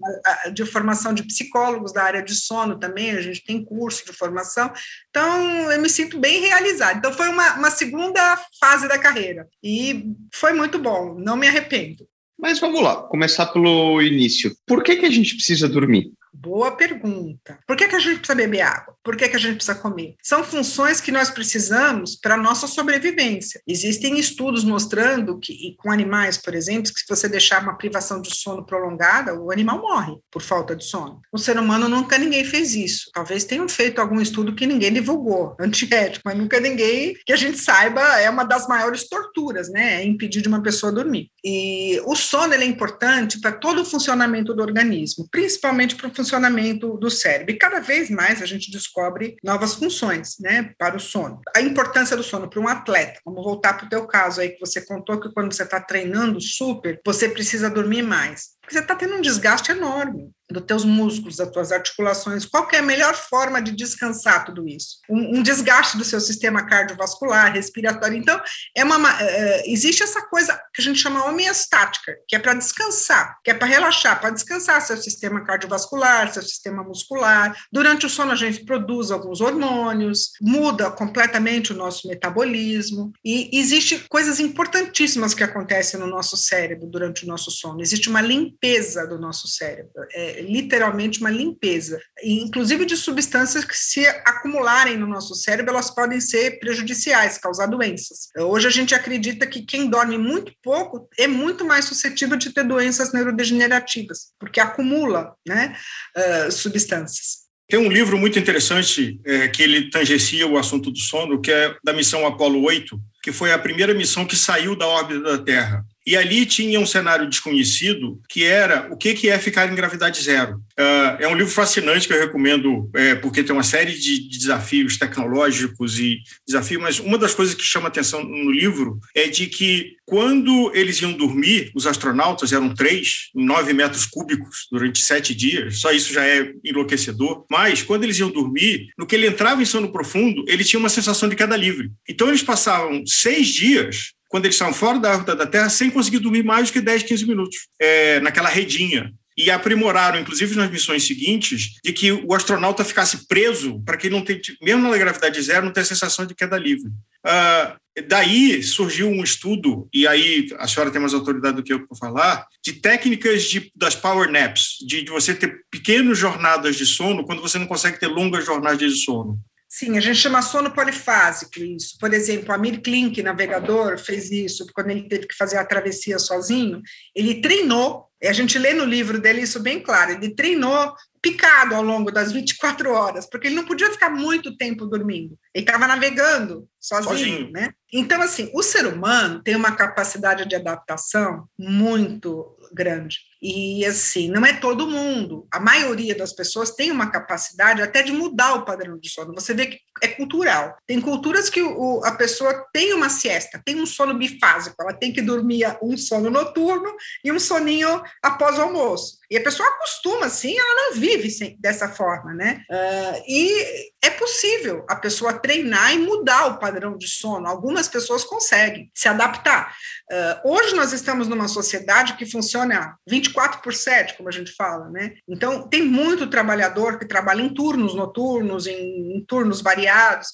[0.52, 4.72] de formação de psicólogos da área de sono também, a gente tem curso de formação.
[5.08, 6.98] Então, eu me sinto bem realizada.
[6.98, 9.48] Então, foi uma, uma segunda fase da carreira.
[9.62, 12.06] E foi muito bom, não me arrependo.
[12.38, 14.54] Mas vamos lá, começar pelo início.
[14.66, 16.10] Por que, que a gente precisa dormir?
[16.32, 17.58] Boa pergunta.
[17.66, 18.94] Por que, que a gente precisa beber água?
[19.02, 20.14] Por que, que a gente precisa comer?
[20.22, 23.60] São funções que nós precisamos para a nossa sobrevivência.
[23.66, 28.34] Existem estudos mostrando que, com animais, por exemplo, que se você deixar uma privação de
[28.34, 31.20] sono prolongada, o animal morre por falta de sono.
[31.32, 33.10] O ser humano nunca ninguém fez isso.
[33.12, 37.58] Talvez tenham feito algum estudo que ninguém divulgou, antiético, mas nunca ninguém, que a gente
[37.58, 40.02] saiba, é uma das maiores torturas, né?
[40.02, 41.30] É impedir de uma pessoa dormir.
[41.44, 46.98] E o sono é importante para todo o funcionamento do organismo, principalmente para o funcionamento
[46.98, 47.52] do cérebro.
[47.52, 51.40] E cada vez mais a gente descobre novas funções, né, para o sono.
[51.56, 53.20] A importância do sono para um atleta.
[53.24, 56.40] Vamos voltar para o teu caso aí que você contou que quando você está treinando
[56.40, 58.59] super, você precisa dormir mais.
[58.70, 62.78] Porque você está tendo um desgaste enorme dos teus músculos, das tuas articulações, qual é
[62.78, 64.98] a melhor forma de descansar tudo isso?
[65.08, 68.18] Um, um desgaste do seu sistema cardiovascular, respiratório.
[68.18, 68.40] Então,
[68.76, 73.38] é uma, uh, existe essa coisa que a gente chama homeostática, que é para descansar,
[73.44, 77.56] que é para relaxar, para descansar seu sistema cardiovascular, seu sistema muscular.
[77.72, 84.04] Durante o sono, a gente produz alguns hormônios, muda completamente o nosso metabolismo, e existe
[84.08, 87.80] coisas importantíssimas que acontecem no nosso cérebro durante o nosso sono.
[87.80, 88.59] Existe uma limpeza
[89.08, 89.90] do nosso cérebro.
[90.12, 96.20] É, literalmente uma limpeza, inclusive de substâncias que se acumularem no nosso cérebro, elas podem
[96.20, 98.28] ser prejudiciais, causar doenças.
[98.36, 102.64] Hoje a gente acredita que quem dorme muito pouco é muito mais suscetível de ter
[102.64, 105.76] doenças neurodegenerativas, porque acumula né,
[106.16, 107.50] uh, substâncias.
[107.70, 111.76] Tem um livro muito interessante é, que ele tangencia o assunto do sono, que é
[111.84, 115.84] da missão Apollo 8, que foi a primeira missão que saiu da órbita da Terra.
[116.06, 120.60] E ali tinha um cenário desconhecido, que era o que é ficar em gravidade zero.
[120.78, 124.96] Ah, é um livro fascinante que eu recomendo, é, porque tem uma série de desafios
[124.96, 129.96] tecnológicos e desafios, mas uma das coisas que chama atenção no livro é de que
[130.06, 135.92] quando eles iam dormir, os astronautas eram três, nove metros cúbicos durante sete dias, só
[135.92, 139.92] isso já é enlouquecedor, mas quando eles iam dormir, no que ele entrava em sono
[139.92, 141.90] profundo, ele tinha uma sensação de queda livre.
[142.08, 146.20] Então eles passavam seis dias quando eles estavam fora da órbita da Terra, sem conseguir
[146.20, 149.12] dormir mais do que 10, 15 minutos, é, naquela redinha.
[149.36, 154.14] E aprimoraram, inclusive nas missões seguintes, de que o astronauta ficasse preso para que ele
[154.14, 156.90] não tenha, mesmo na gravidade zero, não tenha a sensação de queda livre.
[157.26, 161.86] Uh, daí surgiu um estudo, e aí a senhora tem mais autoridade do que eu
[161.86, 166.86] para falar, de técnicas de, das power naps, de, de você ter pequenas jornadas de
[166.86, 169.40] sono quando você não consegue ter longas jornadas de sono.
[169.72, 171.96] Sim, a gente chama sono polifásico isso.
[172.00, 176.82] Por exemplo, Amir Klink, navegador, fez isso quando ele teve que fazer a travessia sozinho.
[177.14, 180.92] Ele treinou, a gente lê no livro dele isso bem claro, ele treinou
[181.22, 185.38] picado ao longo das 24 horas, porque ele não podia ficar muito tempo dormindo.
[185.54, 187.72] Ele estava navegando sozinho, sozinho, né?
[187.92, 193.18] Então, assim, o ser humano tem uma capacidade de adaptação muito grande.
[193.42, 195.46] E assim, não é todo mundo.
[195.50, 199.34] A maioria das pessoas tem uma capacidade até de mudar o padrão de sono.
[199.34, 200.76] Você vê que é cultural.
[200.86, 205.12] Tem culturas que o, a pessoa tem uma siesta, tem um sono bifásico, ela tem
[205.12, 209.20] que dormir um sono noturno e um soninho após o almoço.
[209.30, 212.62] E a pessoa acostuma assim, ela não vive sem, dessa forma, né?
[212.68, 217.46] Uh, e é possível a pessoa treinar e mudar o padrão de sono.
[217.46, 219.72] Algumas pessoas conseguem se adaptar.
[220.10, 224.90] Uh, hoje nós estamos numa sociedade que funciona 24 por 7, como a gente fala,
[224.90, 225.14] né?
[225.28, 229.79] Então, tem muito trabalhador que trabalha em turnos noturnos, em, em turnos variados,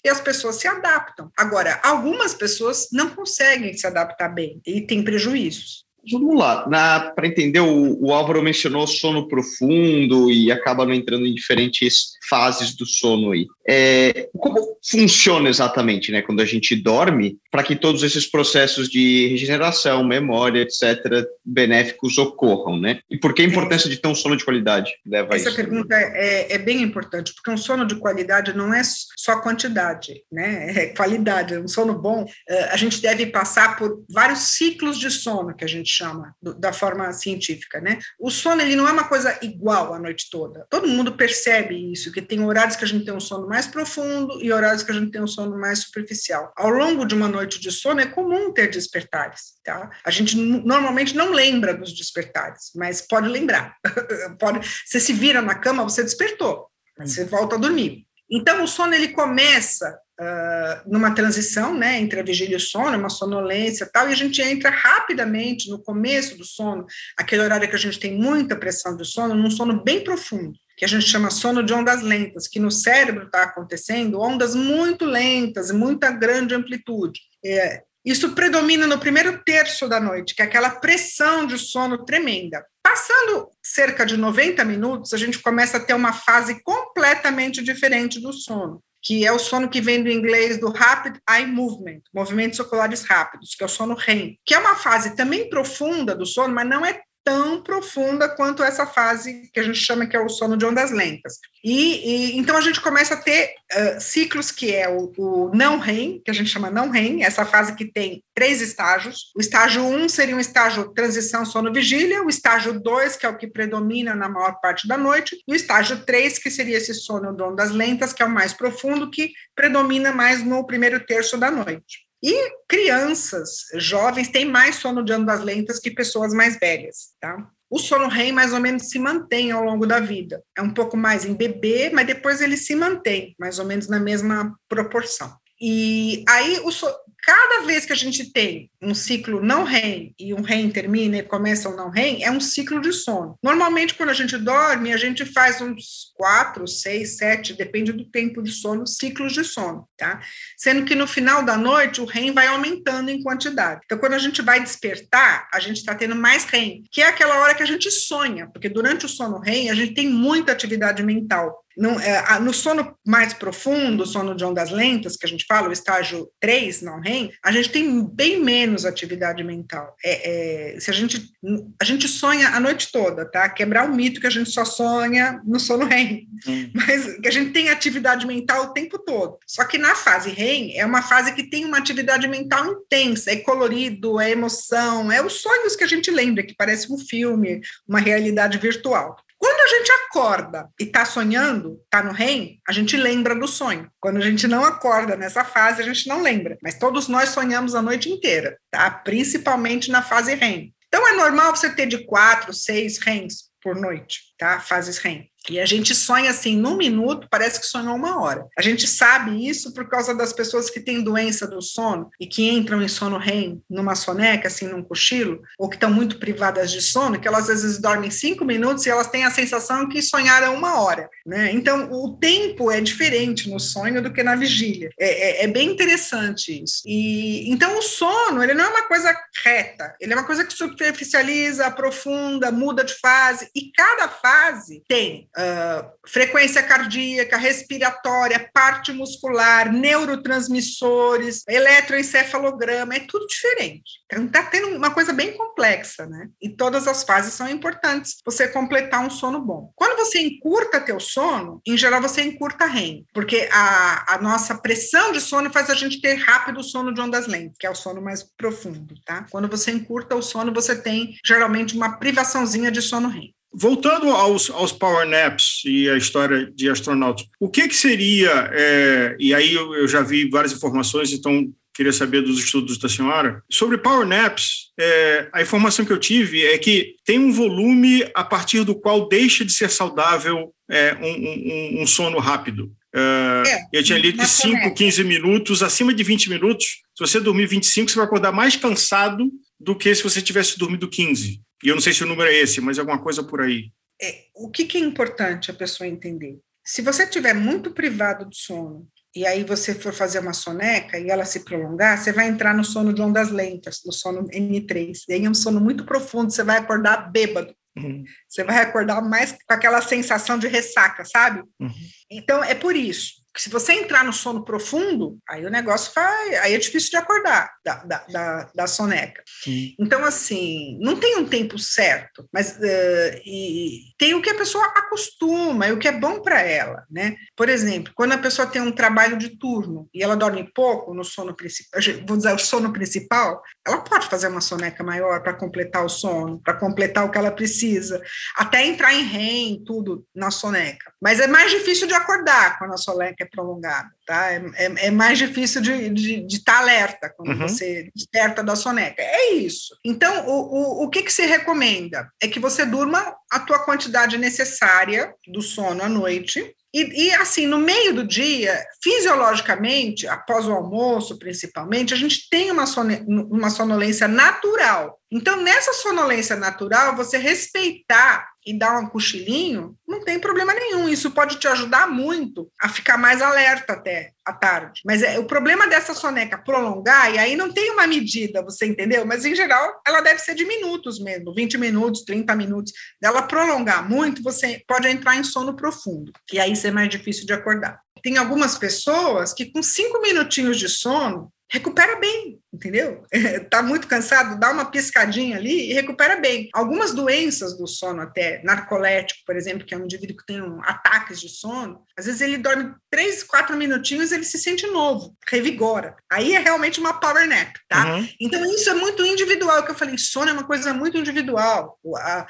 [0.05, 1.31] e as pessoas se adaptam.
[1.37, 5.86] Agora, algumas pessoas não conseguem se adaptar bem e têm prejuízos.
[6.11, 12.13] Vamos lá, para entender, o, o, Álvaro mencionou sono profundo e acaba entrando em diferentes
[12.29, 13.47] fases do sono aí.
[13.69, 19.29] É, como funciona exatamente, né, quando a gente dorme, para que todos esses processos de
[19.29, 23.01] regeneração, memória, etc., benéficos ocorram, né?
[23.11, 24.93] E por que a importância de ter um sono de qualidade?
[25.05, 25.57] Leva Essa isso?
[25.57, 28.83] pergunta é, é, bem importante, porque um sono de qualidade não é
[29.17, 30.73] só quantidade, né?
[30.77, 31.57] É qualidade.
[31.57, 35.69] Um sono bom, é, a gente deve passar por vários ciclos de sono que a
[35.69, 37.99] gente chama da forma científica, né?
[38.19, 40.67] O sono ele não é uma coisa igual a noite toda.
[40.71, 44.41] Todo mundo percebe isso, que tem horários que a gente tem um sono mais profundo
[44.43, 46.53] e horários que a gente tem um sono mais superficial.
[46.57, 49.91] Ao longo de uma noite de sono é comum ter despertares, tá?
[50.05, 53.77] A gente normalmente não lembra dos despertares, mas pode lembrar.
[54.39, 56.69] pode, você se vira na cama, você despertou,
[56.99, 58.07] você volta a dormir.
[58.31, 62.97] Então, o sono ele começa uh, numa transição né, entre a vigília e o sono,
[62.97, 66.87] uma sonolência tal, e a gente entra rapidamente no começo do sono,
[67.17, 70.85] aquele horário que a gente tem muita pressão de sono, num sono bem profundo, que
[70.85, 75.71] a gente chama sono de ondas lentas, que no cérebro está acontecendo ondas muito lentas,
[75.71, 77.21] muita grande amplitude.
[77.45, 82.65] É, isso predomina no primeiro terço da noite, que é aquela pressão de sono tremenda.
[82.81, 88.33] Passando cerca de 90 minutos, a gente começa a ter uma fase completamente diferente do
[88.33, 93.05] sono que é o sono que vem do inglês do Rapid Eye Movement, movimentos oculares
[93.05, 96.69] rápidos, que é o sono REM, que é uma fase também profunda do sono, mas
[96.69, 100.57] não é tão profunda quanto essa fase que a gente chama que é o sono
[100.57, 101.41] de ondas lentas.
[101.65, 105.81] E, e então a gente começa a ter uh, ciclos que é o, o, não
[105.81, 109.33] REM, que a gente chama não REM, essa fase que tem três estágios.
[109.37, 113.37] O estágio 1 um seria um estágio transição sono-vigília, o estágio 2, que é o
[113.37, 117.35] que predomina na maior parte da noite, e o estágio 3, que seria esse sono
[117.35, 121.51] de ondas lentas, que é o mais profundo, que predomina mais no primeiro terço da
[121.51, 122.06] noite.
[122.27, 127.37] E crianças, jovens, têm mais sono de ondas lentas que pessoas mais velhas, tá?
[127.71, 130.43] O sono REM mais ou menos se mantém ao longo da vida.
[130.59, 134.01] É um pouco mais em bebê, mas depois ele se mantém, mais ou menos na
[134.01, 135.33] mesma proporção.
[135.61, 136.93] E aí o so
[137.27, 141.23] cada vez que a gente tem um ciclo não REM e um REM termina e
[141.25, 143.37] começa um não REM, é um ciclo de sono.
[143.43, 148.41] Normalmente, quando a gente dorme, a gente faz uns quatro, seis, sete, depende do tempo
[148.41, 150.21] de sono, ciclos de sono, tá?
[150.57, 153.81] Sendo que no final da noite, o REM vai aumentando em quantidade.
[153.85, 157.41] Então, quando a gente vai despertar, a gente está tendo mais REM, que é aquela
[157.41, 161.03] hora que a gente sonha, porque durante o sono REM, a gente tem muita atividade
[161.03, 161.67] mental.
[161.77, 165.73] No, é, no sono mais profundo, sono de ondas lentas, que a gente fala, o
[165.73, 169.97] estágio 3, não REM, REM, a gente tem bem menos atividade mental.
[170.05, 171.33] É, é, se a gente
[171.81, 173.49] a gente sonha a noite toda, tá?
[173.49, 176.71] Quebrar o mito que a gente só sonha no sono REM, hum.
[176.75, 179.39] mas que a gente tem atividade mental o tempo todo.
[179.47, 183.37] Só que na fase REM é uma fase que tem uma atividade mental intensa, é
[183.37, 187.99] colorido, é emoção, é os sonhos que a gente lembra, que parece um filme, uma
[187.99, 189.17] realidade virtual.
[189.47, 193.89] Quando a gente acorda e está sonhando, está no REM, a gente lembra do sonho.
[194.01, 196.59] Quando a gente não acorda nessa fase, a gente não lembra.
[196.61, 198.91] Mas todos nós sonhamos a noite inteira, tá?
[198.91, 200.75] Principalmente na fase REM.
[200.89, 204.59] Então é normal você ter de quatro, seis REMs por noite, tá?
[204.59, 205.31] Fases REM.
[205.51, 208.47] E a gente sonha assim, num minuto, parece que sonhou uma hora.
[208.59, 212.49] A gente sabe isso por causa das pessoas que têm doença do sono e que
[212.49, 216.83] entram em sono REM numa soneca, assim, num cochilo, ou que estão muito privadas de
[216.83, 220.55] sono, que elas às vezes dormem cinco minutos e elas têm a sensação que sonharam
[220.55, 221.53] uma hora, né?
[221.53, 224.91] Então, o tempo é diferente no sonho do que na vigília.
[224.99, 226.83] É, é, é bem interessante isso.
[226.85, 230.53] E então o sono, ele não é uma coisa reta, ele é uma coisa que
[230.53, 239.73] superficializa, aprofunda, muda de fase e cada fase tem uh, frequência cardíaca, respiratória, parte muscular,
[239.73, 244.01] neurotransmissores, eletroencefalograma, é tudo diferente.
[244.07, 246.29] Então, está tendo uma coisa bem complexa, né?
[246.41, 249.71] E todas as fases são importantes você completar um sono bom.
[249.75, 255.13] Quando você encurta teu sono, em geral você encurta REM, porque a, a nossa pressão
[255.13, 258.01] de sono faz a gente ter rápido sono de ondas lentas, que é o sono
[258.01, 259.27] mais profundo, tá?
[259.31, 263.36] Quando você encurta o sono, você tem geralmente uma privaçãozinha de sono REM.
[263.59, 269.17] Voltando aos, aos power naps e a história de astronautas, o que, que seria, é,
[269.19, 273.43] e aí eu, eu, já vi várias informações, então queria saber dos estudos da senhora,
[273.51, 278.23] sobre power naps, é, a informação que eu tive é que tem um volume a
[278.23, 282.71] partir do qual deixa de ser saudável é, um, um, um, sono rápido.
[282.95, 287.19] É, é eu tinha lido de 5, 15 minutos, acima de 20 minutos, se você
[287.19, 291.41] dormir 25, você vai acordar mais cansado do que se você tivesse dormido 15.
[291.63, 293.71] E eu não sei se o número é esse, mas é alguma coisa por aí.
[294.01, 296.39] É, o que, que é importante a pessoa entender?
[296.65, 301.09] Se você estiver muito privado do sono e aí você for fazer uma soneca e
[301.09, 305.05] ela se prolongar, você vai entrar no sono de ondas lentas, no sono N3.
[305.09, 307.55] E aí é um sono muito profundo, você vai acordar bêbado.
[307.79, 308.05] Uhum.
[308.29, 311.43] Você vai acordar mais com aquela sensação de ressaca, sabe?
[311.61, 311.73] Uhum.
[312.11, 313.23] Então, é por isso.
[313.37, 316.37] Porque se você entrar no sono profundo, aí o negócio vai.
[316.37, 319.23] Aí é difícil de acordar da, da, da, da soneca.
[319.45, 319.75] Sim.
[319.79, 324.65] Então, assim, não tem um tempo certo, mas uh, e tem o que a pessoa
[324.65, 327.15] acostuma e o que é bom para ela, né?
[327.37, 331.05] Por exemplo, quando a pessoa tem um trabalho de turno e ela dorme pouco no
[331.05, 335.85] sono principal, vou dizer, o sono principal, ela pode fazer uma soneca maior para completar
[335.85, 338.01] o sono, para completar o que ela precisa,
[338.35, 340.91] até entrar em REM, tudo na soneca.
[341.01, 344.33] Mas é mais difícil de acordar quando a soneca é prolongada, tá?
[344.33, 347.49] É, é, é mais difícil de estar de, de tá alerta quando uhum.
[347.49, 349.03] você desperta da soneca.
[349.03, 349.77] É isso.
[349.85, 352.11] Então, o, o, o que, que se recomenda?
[352.21, 357.47] É que você durma a tua quantidade necessária do sono à noite, e, e, assim,
[357.47, 362.65] no meio do dia, fisiologicamente, após o almoço, principalmente, a gente tem uma,
[363.07, 365.01] uma sonolência natural.
[365.11, 370.89] Então, nessa sonolência natural, você respeitar e dar um cochilinho, não tem problema nenhum.
[370.89, 374.83] Isso pode te ajudar muito a ficar mais alerta até à tarde.
[374.85, 379.05] Mas é, o problema dessa soneca prolongar, e aí não tem uma medida, você entendeu?
[379.05, 382.73] Mas em geral, ela deve ser de minutos mesmo, 20 minutos, 30 minutos.
[383.03, 387.33] Dela prolongar muito, você pode entrar em sono profundo, e aí ser mais difícil de
[387.33, 387.81] acordar.
[388.03, 393.05] Tem algumas pessoas que com cinco minutinhos de sono recupera bem, entendeu?
[393.13, 396.49] Está muito cansado, dá uma piscadinha ali e recupera bem.
[396.53, 400.61] Algumas doenças do sono, até narcolético, por exemplo, que é um indivíduo que tem um,
[400.63, 405.95] ataques de sono, às vezes ele dorme três, quatro minutinhos, ele se sente novo, revigora.
[406.11, 407.95] Aí é realmente uma power nap, tá?
[407.95, 408.09] Uhum.
[408.21, 411.79] Então isso é muito individual, que eu falei, sono é uma coisa muito individual.
[411.99, 412.27] A,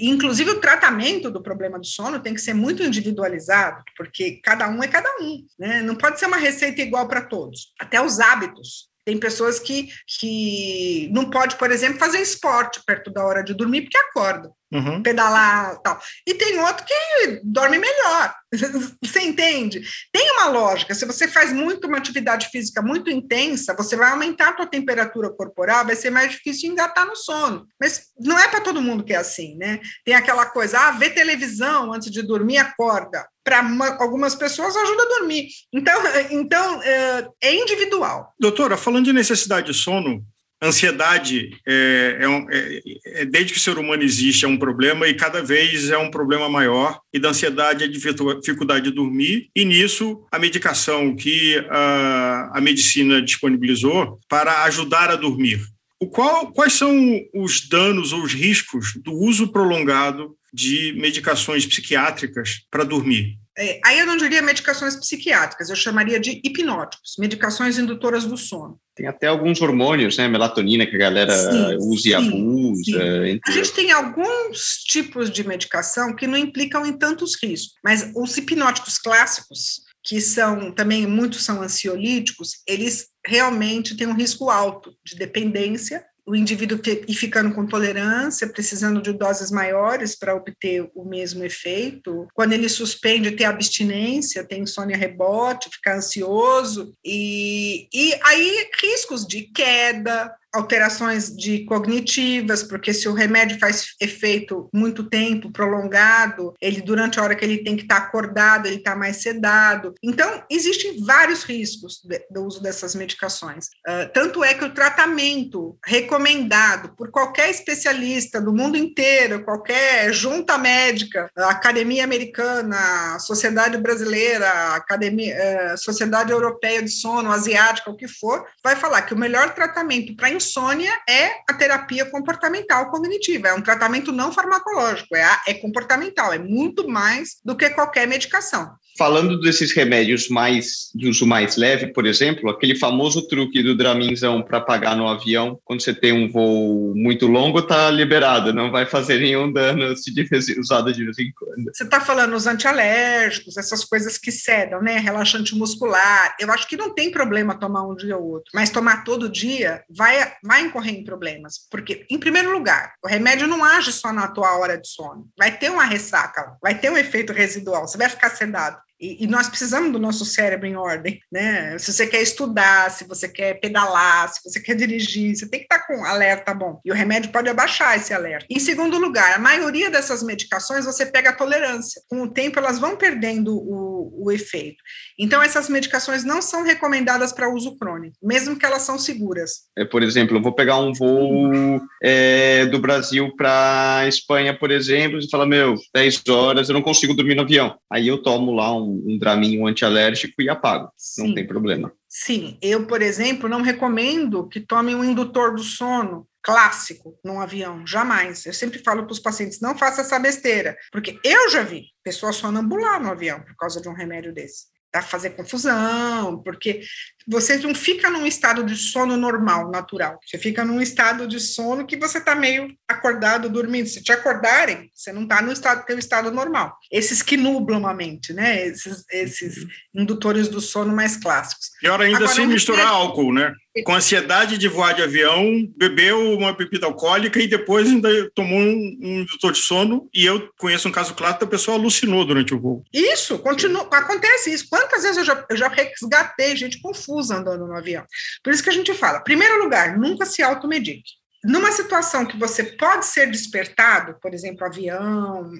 [0.00, 4.82] inclusive o tratamento do problema do sono tem que ser muito individualizado, porque cada um
[4.82, 5.82] é cada um, né?
[5.82, 7.72] Não pode ser uma receita igual para todos.
[7.80, 9.88] Até os hábitos tem pessoas que,
[10.18, 15.02] que não pode, por exemplo, fazer esporte perto da hora de dormir porque acorda uhum.
[15.02, 15.98] pedalar tal.
[16.26, 18.34] E tem outro que dorme melhor.
[19.02, 19.82] Você entende?
[20.12, 20.94] Tem uma lógica.
[20.94, 25.30] Se você faz muito uma atividade física muito intensa, você vai aumentar a tua temperatura
[25.30, 27.66] corporal, vai ser mais difícil engatar no sono.
[27.80, 29.80] Mas não é para todo mundo que é assim, né?
[30.04, 33.26] Tem aquela coisa, ah, ver televisão antes de dormir, acorda.
[33.44, 33.62] Para
[34.00, 35.48] algumas pessoas ajuda a dormir.
[35.72, 38.32] Então, então é, é individual.
[38.40, 40.24] Doutora, falando de necessidade de sono,
[40.62, 45.14] ansiedade, é, é, um, é, desde que o ser humano existe, é um problema e
[45.14, 46.98] cada vez é um problema maior.
[47.12, 49.48] E da ansiedade é dificuldade de dormir.
[49.54, 55.60] E nisso, a medicação que a, a medicina disponibilizou para ajudar a dormir.
[56.00, 62.60] O qual, quais são os danos ou os riscos do uso prolongado de medicações psiquiátricas
[62.70, 63.36] para dormir?
[63.56, 68.80] É, aí eu não diria medicações psiquiátricas, eu chamaria de hipnóticos, medicações indutoras do sono.
[68.96, 70.26] Tem até alguns hormônios, né?
[70.28, 72.82] Melatonina que a galera sim, usa e abusa.
[72.84, 73.40] Sim.
[73.46, 78.36] A gente tem alguns tipos de medicação que não implicam em tantos riscos, mas os
[78.36, 85.16] hipnóticos clássicos, que são também muitos são ansiolíticos, eles realmente têm um risco alto de
[85.16, 91.44] dependência o indivíduo ir ficando com tolerância, precisando de doses maiores para obter o mesmo
[91.44, 92.26] efeito.
[92.32, 96.94] Quando ele suspende, ter abstinência, tem insônia rebote, ficar ansioso.
[97.04, 104.68] E, e aí, riscos de queda, alterações de cognitivas, porque se o remédio faz efeito
[104.72, 108.76] muito tempo, prolongado, ele durante a hora que ele tem que estar tá acordado, ele
[108.76, 109.94] está mais sedado.
[110.02, 112.00] Então, existem vários riscos
[112.30, 113.66] do uso dessas medicações.
[113.86, 120.56] Uh, tanto é que o tratamento recomendado por qualquer especialista do mundo inteiro, qualquer junta
[120.56, 125.34] médica, Academia Americana, Sociedade Brasileira, Academia,
[125.74, 130.14] uh, Sociedade Europeia de Sono, Asiática, o que for, vai falar que o melhor tratamento
[130.14, 136.32] para insônia é a terapia comportamental cognitiva, é um tratamento não farmacológico, é, é comportamental,
[136.32, 138.76] é muito mais do que qualquer medicação.
[138.96, 144.42] Falando desses remédios mais de uso mais leve, por exemplo, aquele famoso truque do Draminzão
[144.42, 148.86] para pagar no avião, quando você tem um voo muito longo, tá liberado, não vai
[148.86, 150.24] fazer nenhum dano se de
[150.58, 151.70] usado de vez em quando.
[151.72, 154.98] Você está falando os antialérgicos, essas coisas que cedam, né?
[154.98, 156.34] Relaxante muscular.
[156.38, 159.82] Eu acho que não tem problema tomar um dia ou outro, mas tomar todo dia
[159.90, 164.28] vai, vai incorrer em problemas, porque, em primeiro lugar, o remédio não age só na
[164.28, 168.08] tua hora de sono, vai ter uma ressaca, vai ter um efeito residual, você vai
[168.08, 168.83] ficar sedado.
[169.00, 171.76] E, e, nós precisamos do nosso cérebro em ordem, né?
[171.78, 175.66] Se você quer estudar, se você quer pedalar, se você quer dirigir, você tem que
[175.66, 176.80] estar com alerta bom.
[176.84, 178.46] E o remédio pode abaixar esse alerta.
[178.48, 182.00] Em segundo lugar, a maioria dessas medicações você pega a tolerância.
[182.08, 184.82] Com o tempo, elas vão perdendo o, o efeito.
[185.18, 189.64] Então, essas medicações não são recomendadas para uso crônico, mesmo que elas são seguras.
[189.76, 195.18] É, por exemplo, eu vou pegar um voo é, do Brasil para Espanha, por exemplo,
[195.18, 197.76] e falar, meu, 10 horas, eu não consigo dormir no avião.
[197.90, 201.28] Aí eu tomo lá um um, Dramin um antialérgico e apago, Sim.
[201.28, 201.92] não tem problema.
[202.08, 207.86] Sim, eu, por exemplo, não recomendo que tome um indutor do sono clássico num avião,
[207.86, 208.44] jamais.
[208.44, 212.36] Eu sempre falo para os pacientes, não faça essa besteira, porque eu já vi pessoas
[212.36, 216.82] sonambular no avião por causa de um remédio desse a fazer confusão, porque
[217.26, 220.18] você não fica num estado de sono normal, natural.
[220.24, 223.88] Você fica num estado de sono que você está meio acordado, dormindo.
[223.88, 226.76] Se te acordarem, você não está no estado, teu estado normal.
[226.92, 228.66] Esses que nublam a mente, né?
[228.66, 229.68] Esses, esses uhum.
[230.02, 231.70] indutores do sono mais clássicos.
[231.80, 233.52] Pior ainda Agora, se misturar álcool, né?
[233.82, 239.26] Com ansiedade de voar de avião, bebeu uma bebida alcoólica e depois ainda tomou um,
[239.42, 240.08] um de sono.
[240.14, 242.84] E eu conheço um caso claro a pessoa alucinou durante o voo.
[242.92, 244.68] Isso, continua, acontece isso.
[244.68, 248.04] Quantas vezes eu já, eu já resgatei gente confusa andando no avião?
[248.42, 251.12] Por isso que a gente fala, primeiro lugar, nunca se automedique
[251.44, 255.52] numa situação que você pode ser despertado, por exemplo, avião,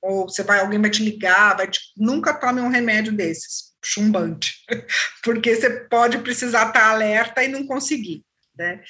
[0.00, 4.54] ou você vai, alguém vai te ligar, vai te, nunca tome um remédio desses chumbante,
[5.22, 8.24] porque você pode precisar estar alerta e não conseguir,
[8.56, 8.82] né?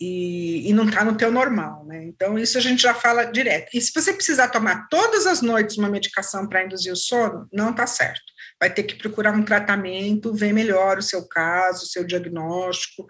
[0.00, 2.04] E, e não está no teu normal, né?
[2.04, 3.70] Então, isso a gente já fala direto.
[3.74, 7.70] E se você precisar tomar todas as noites uma medicação para induzir o sono, não
[7.70, 8.22] está certo.
[8.60, 13.06] Vai ter que procurar um tratamento, ver melhor o seu caso, o seu diagnóstico,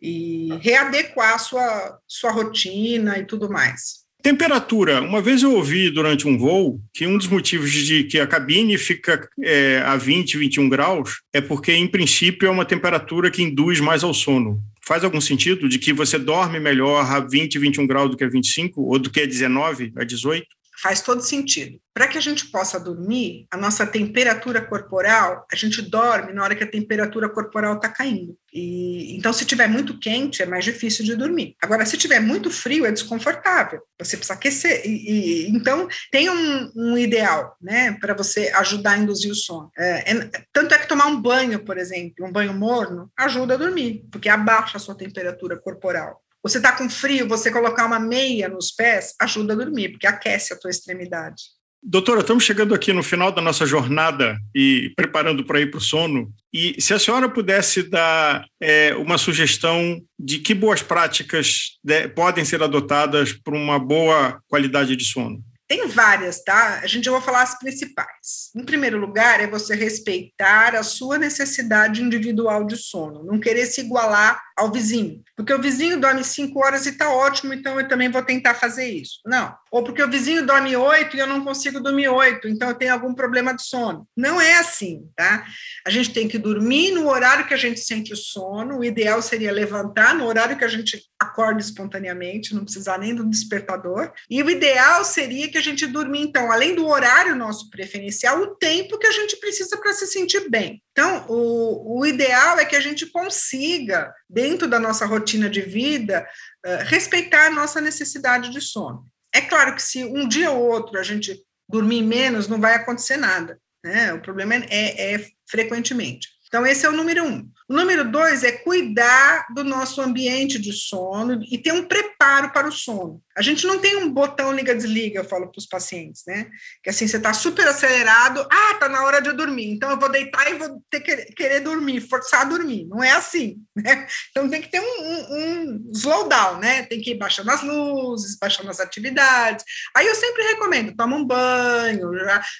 [0.00, 4.02] e readequar a sua, sua rotina e tudo mais.
[4.22, 5.00] Temperatura.
[5.02, 8.78] Uma vez eu ouvi durante um voo que um dos motivos de que a cabine
[8.78, 13.80] fica é, a 20, 21 graus é porque, em princípio, é uma temperatura que induz
[13.80, 14.62] mais ao sono.
[14.80, 18.28] Faz algum sentido de que você dorme melhor a 20, 21 graus do que a
[18.28, 20.46] 25 ou do que a 19, a 18?
[20.80, 21.78] Faz todo sentido.
[21.94, 26.54] Para que a gente possa dormir, a nossa temperatura corporal, a gente dorme na hora
[26.54, 28.36] que a temperatura corporal está caindo.
[28.52, 31.54] E, então, se tiver muito quente, é mais difícil de dormir.
[31.62, 33.80] Agora, se tiver muito frio, é desconfortável.
[33.98, 34.82] Você precisa aquecer.
[34.86, 39.70] E, e então, tem um, um ideal, né, para você ajudar a induzir o sono.
[39.76, 43.58] É, é, tanto é que tomar um banho, por exemplo, um banho morno, ajuda a
[43.58, 46.21] dormir, porque abaixa a sua temperatura corporal.
[46.42, 50.52] Você está com frio, você colocar uma meia nos pés ajuda a dormir, porque aquece
[50.52, 51.42] a tua extremidade.
[51.84, 55.80] Doutora, estamos chegando aqui no final da nossa jornada e preparando para ir para o
[55.80, 56.32] sono.
[56.52, 62.44] E se a senhora pudesse dar é, uma sugestão de que boas práticas de, podem
[62.44, 65.42] ser adotadas para uma boa qualidade de sono?
[65.72, 66.80] Tem várias, tá?
[66.82, 68.50] A gente já vai falar as principais.
[68.54, 73.80] Em primeiro lugar, é você respeitar a sua necessidade individual de sono, não querer se
[73.80, 75.22] igualar ao vizinho.
[75.34, 78.86] Porque o vizinho dorme cinco horas e está ótimo, então eu também vou tentar fazer
[78.86, 79.20] isso.
[79.24, 79.56] Não.
[79.70, 82.92] Ou porque o vizinho dorme oito e eu não consigo dormir oito, então eu tenho
[82.92, 84.06] algum problema de sono.
[84.14, 85.46] Não é assim, tá?
[85.86, 88.80] A gente tem que dormir no horário que a gente sente o sono.
[88.80, 93.28] O ideal seria levantar no horário que a gente acorda espontaneamente, não precisar nem do
[93.28, 94.12] despertador.
[94.28, 98.56] E o ideal seria que a gente dormir, então, além do horário nosso preferencial, o
[98.56, 100.82] tempo que a gente precisa para se sentir bem.
[100.92, 106.26] Então, o, o ideal é que a gente consiga, dentro da nossa rotina de vida,
[106.66, 109.06] uh, respeitar a nossa necessidade de sono.
[109.34, 113.16] É claro que se um dia ou outro a gente dormir menos, não vai acontecer
[113.16, 113.58] nada.
[113.84, 114.12] Né?
[114.12, 116.28] O problema é, é frequentemente.
[116.52, 117.50] Então, esse é o número um.
[117.66, 122.68] O número dois é cuidar do nosso ambiente de sono e ter um preparo para
[122.68, 123.22] o sono.
[123.36, 126.50] A gente não tem um botão liga-desliga, eu falo para os pacientes, né?
[126.82, 130.10] Que assim, você está super acelerado, ah, tá na hora de dormir, então eu vou
[130.10, 132.86] deitar e vou ter que querer dormir, forçar a dormir.
[132.88, 134.06] Não é assim, né?
[134.30, 136.82] Então tem que ter um, um, um slowdown, né?
[136.84, 139.64] Tem que ir baixando as luzes, baixando as atividades.
[139.96, 142.10] Aí eu sempre recomendo, toma um banho,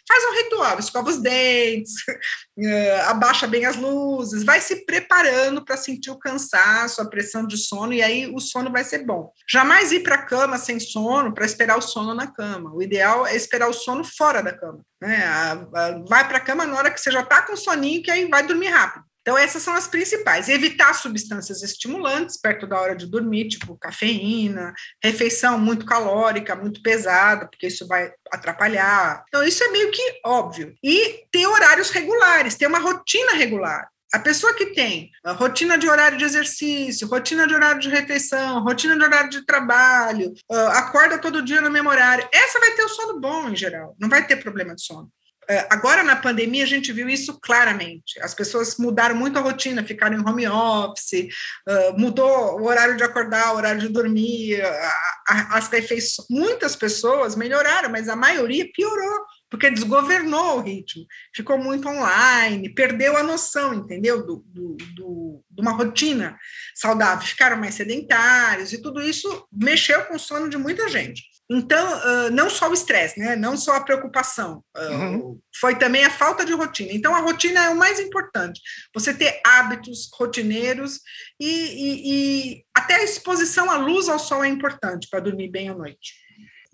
[0.09, 1.93] faz um ritual, escova os dentes,
[2.59, 7.57] eh, abaixa bem as luzes, vai se preparando para sentir o cansaço, a pressão de
[7.59, 9.31] sono, e aí o sono vai ser bom.
[9.49, 12.73] Jamais ir para a cama sem sono para esperar o sono na cama.
[12.73, 14.81] O ideal é esperar o sono fora da cama.
[15.01, 15.23] Né?
[16.09, 18.47] Vai para a cama na hora que você já está com soninho, que aí vai
[18.47, 19.05] dormir rápido.
[19.23, 20.49] Então, essas são as principais.
[20.49, 27.47] Evitar substâncias estimulantes perto da hora de dormir, tipo cafeína, refeição muito calórica, muito pesada,
[27.47, 29.25] porque isso vai atrapalhar.
[29.29, 30.75] Então, isso é meio que óbvio.
[30.83, 33.92] E ter horários regulares, ter uma rotina regular.
[34.13, 38.95] A pessoa que tem rotina de horário de exercício, rotina de horário de refeição, rotina
[38.95, 42.89] de horário de trabalho, uh, acorda todo dia no mesmo horário, essa vai ter o
[42.91, 45.11] sono bom em geral, não vai ter problema de sono.
[45.51, 48.21] Uh, agora, na pandemia, a gente viu isso claramente.
[48.21, 51.29] As pessoas mudaram muito a rotina, ficaram em home office,
[51.97, 54.63] mudou o horário de acordar, o horário de dormir,
[55.27, 56.29] as refeições.
[56.31, 63.19] Muitas pessoas melhoraram, mas a maioria piorou porque desgovernou o ritmo, ficou muito online, perdeu
[63.19, 66.39] a noção, entendeu, do, do, do, de uma rotina
[66.75, 71.23] saudável, ficaram mais sedentários, e tudo isso mexeu com o sono de muita gente.
[71.51, 73.37] Então, não só o estresse, né?
[73.37, 75.41] não só a preocupação, uh, uhum.
[75.55, 76.91] foi também a falta de rotina.
[76.91, 78.59] Então, a rotina é o mais importante.
[78.95, 80.99] Você ter hábitos rotineiros
[81.39, 82.13] e, e,
[82.55, 86.15] e até a exposição à luz ao sol é importante para dormir bem à noite.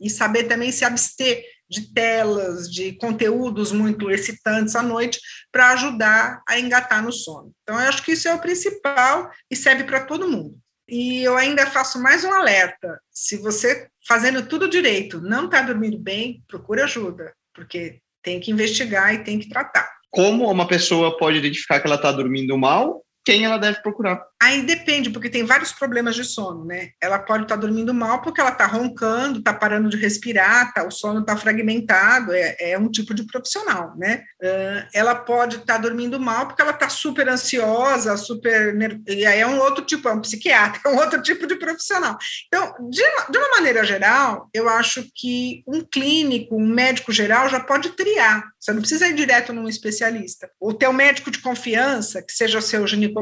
[0.00, 5.20] E saber também se abster de telas, de conteúdos muito excitantes à noite,
[5.52, 7.52] para ajudar a engatar no sono.
[7.62, 10.58] Então, eu acho que isso é o principal e serve para todo mundo.
[10.88, 15.98] E eu ainda faço mais um alerta: se você fazendo tudo direito não está dormindo
[15.98, 19.88] bem, procure ajuda, porque tem que investigar e tem que tratar.
[20.10, 23.04] Como uma pessoa pode identificar que ela está dormindo mal?
[23.28, 24.26] Quem ela deve procurar?
[24.40, 26.92] Aí depende, porque tem vários problemas de sono, né?
[26.98, 30.82] Ela pode estar tá dormindo mal porque ela está roncando, está parando de respirar, tá,
[30.86, 34.22] o sono está fragmentado, é, é, um tipo de profissional, né?
[34.42, 38.74] Uh, ela pode estar tá dormindo mal porque ela está super ansiosa, super.
[39.06, 42.16] E aí é um outro tipo, é um psiquiatra, é um outro tipo de profissional.
[42.46, 47.60] Então, de, de uma maneira geral, eu acho que um clínico, um médico geral já
[47.60, 48.42] pode triar.
[48.58, 50.50] Você não precisa ir direto num especialista.
[50.58, 53.17] O teu médico de confiança, que seja o seu ginecologista,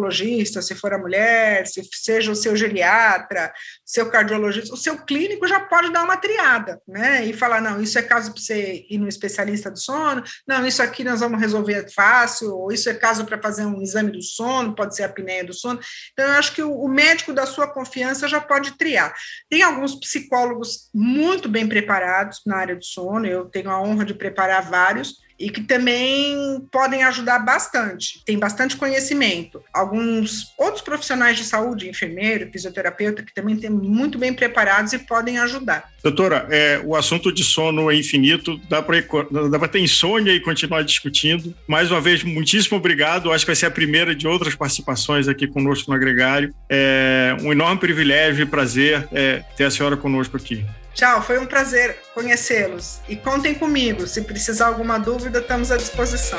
[0.62, 3.52] se for a mulher, se seja o seu geriatra,
[3.84, 7.24] seu cardiologista, o seu clínico já pode dar uma triada, né?
[7.24, 10.82] E falar, não, isso é caso para você ir no especialista do sono, não, isso
[10.82, 14.74] aqui nós vamos resolver fácil, ou isso é caso para fazer um exame do sono,
[14.74, 15.80] pode ser a apneia do sono.
[16.12, 19.14] Então, eu acho que o, o médico da sua confiança já pode triar.
[19.48, 24.14] Tem alguns psicólogos muito bem preparados na área do sono, eu tenho a honra de
[24.14, 29.62] preparar vários, e que também podem ajudar bastante, tem bastante conhecimento.
[29.72, 35.38] Alguns outros profissionais de saúde, enfermeiro, fisioterapeuta, que também têm muito bem preparados e podem
[35.38, 35.90] ajudar.
[36.02, 41.54] Doutora, é, o assunto de sono é infinito, dá para ter insônia e continuar discutindo.
[41.66, 43.32] Mais uma vez, muitíssimo obrigado.
[43.32, 46.54] Acho que vai ser a primeira de outras participações aqui conosco no Agregário.
[46.70, 50.64] É um enorme privilégio e prazer é, ter a senhora conosco aqui.
[50.96, 53.00] Tchau, foi um prazer conhecê-los.
[53.06, 56.38] E contem comigo, se precisar alguma dúvida, estamos à disposição.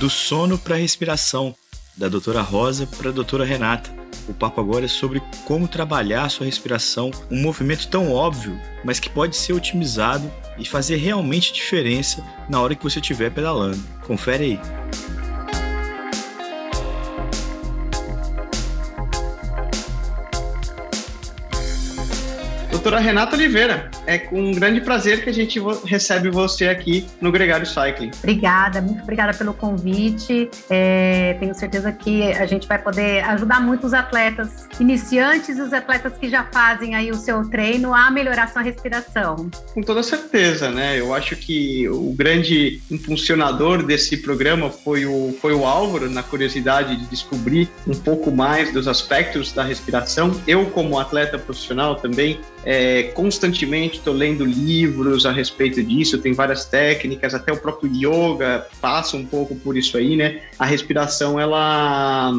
[0.00, 1.54] Do sono para a respiração,
[1.96, 3.88] da doutora Rosa para a doutora Renata.
[4.28, 9.00] O papo agora é sobre como trabalhar a sua respiração, um movimento tão óbvio, mas
[9.00, 13.82] que pode ser otimizado e fazer realmente diferença na hora que você estiver pedalando.
[14.06, 14.60] Confere aí.
[22.80, 27.30] Doutora Renata Oliveira, é com um grande prazer que a gente recebe você aqui no
[27.30, 28.10] Gregário Cycling.
[28.20, 30.48] Obrigada, muito obrigada pelo convite.
[30.70, 35.74] É, tenho certeza que a gente vai poder ajudar muito os atletas iniciantes e os
[35.74, 39.50] atletas que já fazem aí o seu treino a melhorar sua respiração.
[39.74, 40.98] Com toda certeza, né?
[40.98, 46.96] Eu acho que o grande impulsionador desse programa foi o, foi o Álvaro, na curiosidade
[46.96, 50.34] de descobrir um pouco mais dos aspectos da respiração.
[50.46, 56.64] Eu, como atleta profissional também, é, constantemente estou lendo livros a respeito disso, tem várias
[56.64, 60.42] técnicas, até o próprio yoga passa um pouco por isso aí, né?
[60.58, 62.32] A respiração, ela,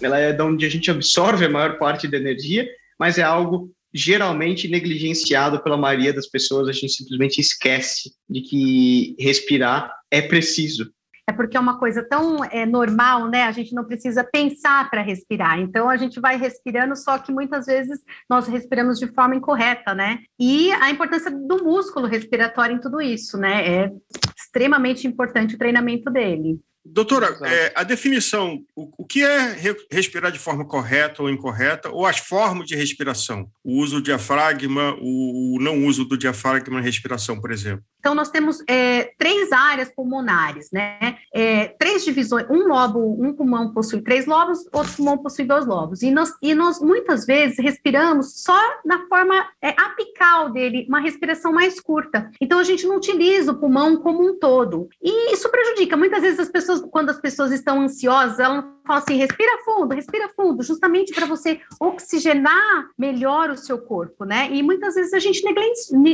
[0.00, 2.66] ela é de onde a gente absorve a maior parte da energia,
[2.98, 9.16] mas é algo geralmente negligenciado pela maioria das pessoas, a gente simplesmente esquece de que
[9.18, 10.90] respirar é preciso
[11.28, 13.42] é porque é uma coisa tão é, normal, né?
[13.42, 15.58] A gente não precisa pensar para respirar.
[15.58, 18.00] Então a gente vai respirando, só que muitas vezes
[18.30, 20.20] nós respiramos de forma incorreta, né?
[20.38, 23.68] E a importância do músculo respiratório em tudo isso, né?
[23.68, 23.92] É
[24.36, 26.60] extremamente importante o treinamento dele.
[26.92, 31.90] Doutora, é, a definição, o, o, que é re, respirar de forma correta ou incorreta,
[31.90, 33.48] ou as formas de respiração?
[33.64, 37.84] O uso do diafragma, o, o não uso do diafragma na respiração, por exemplo.
[38.06, 41.16] Então, nós temos é, três áreas pulmonares, né?
[41.34, 46.02] É, três divisões, um lobo, um pulmão possui três lobos, outro pulmão possui dois lobos.
[46.02, 51.52] E nós, e nós muitas vezes respiramos só na forma é, apical dele, uma respiração
[51.52, 52.30] mais curta.
[52.40, 54.88] Então, a gente não utiliza o pulmão como um todo.
[55.02, 55.96] E isso prejudica.
[55.96, 60.28] Muitas vezes as pessoas, quando as pessoas estão ansiosas, elas falam assim: respira fundo, respira
[60.34, 64.48] fundo, justamente para você oxigenar melhor o seu corpo, né?
[64.52, 65.42] E muitas vezes a gente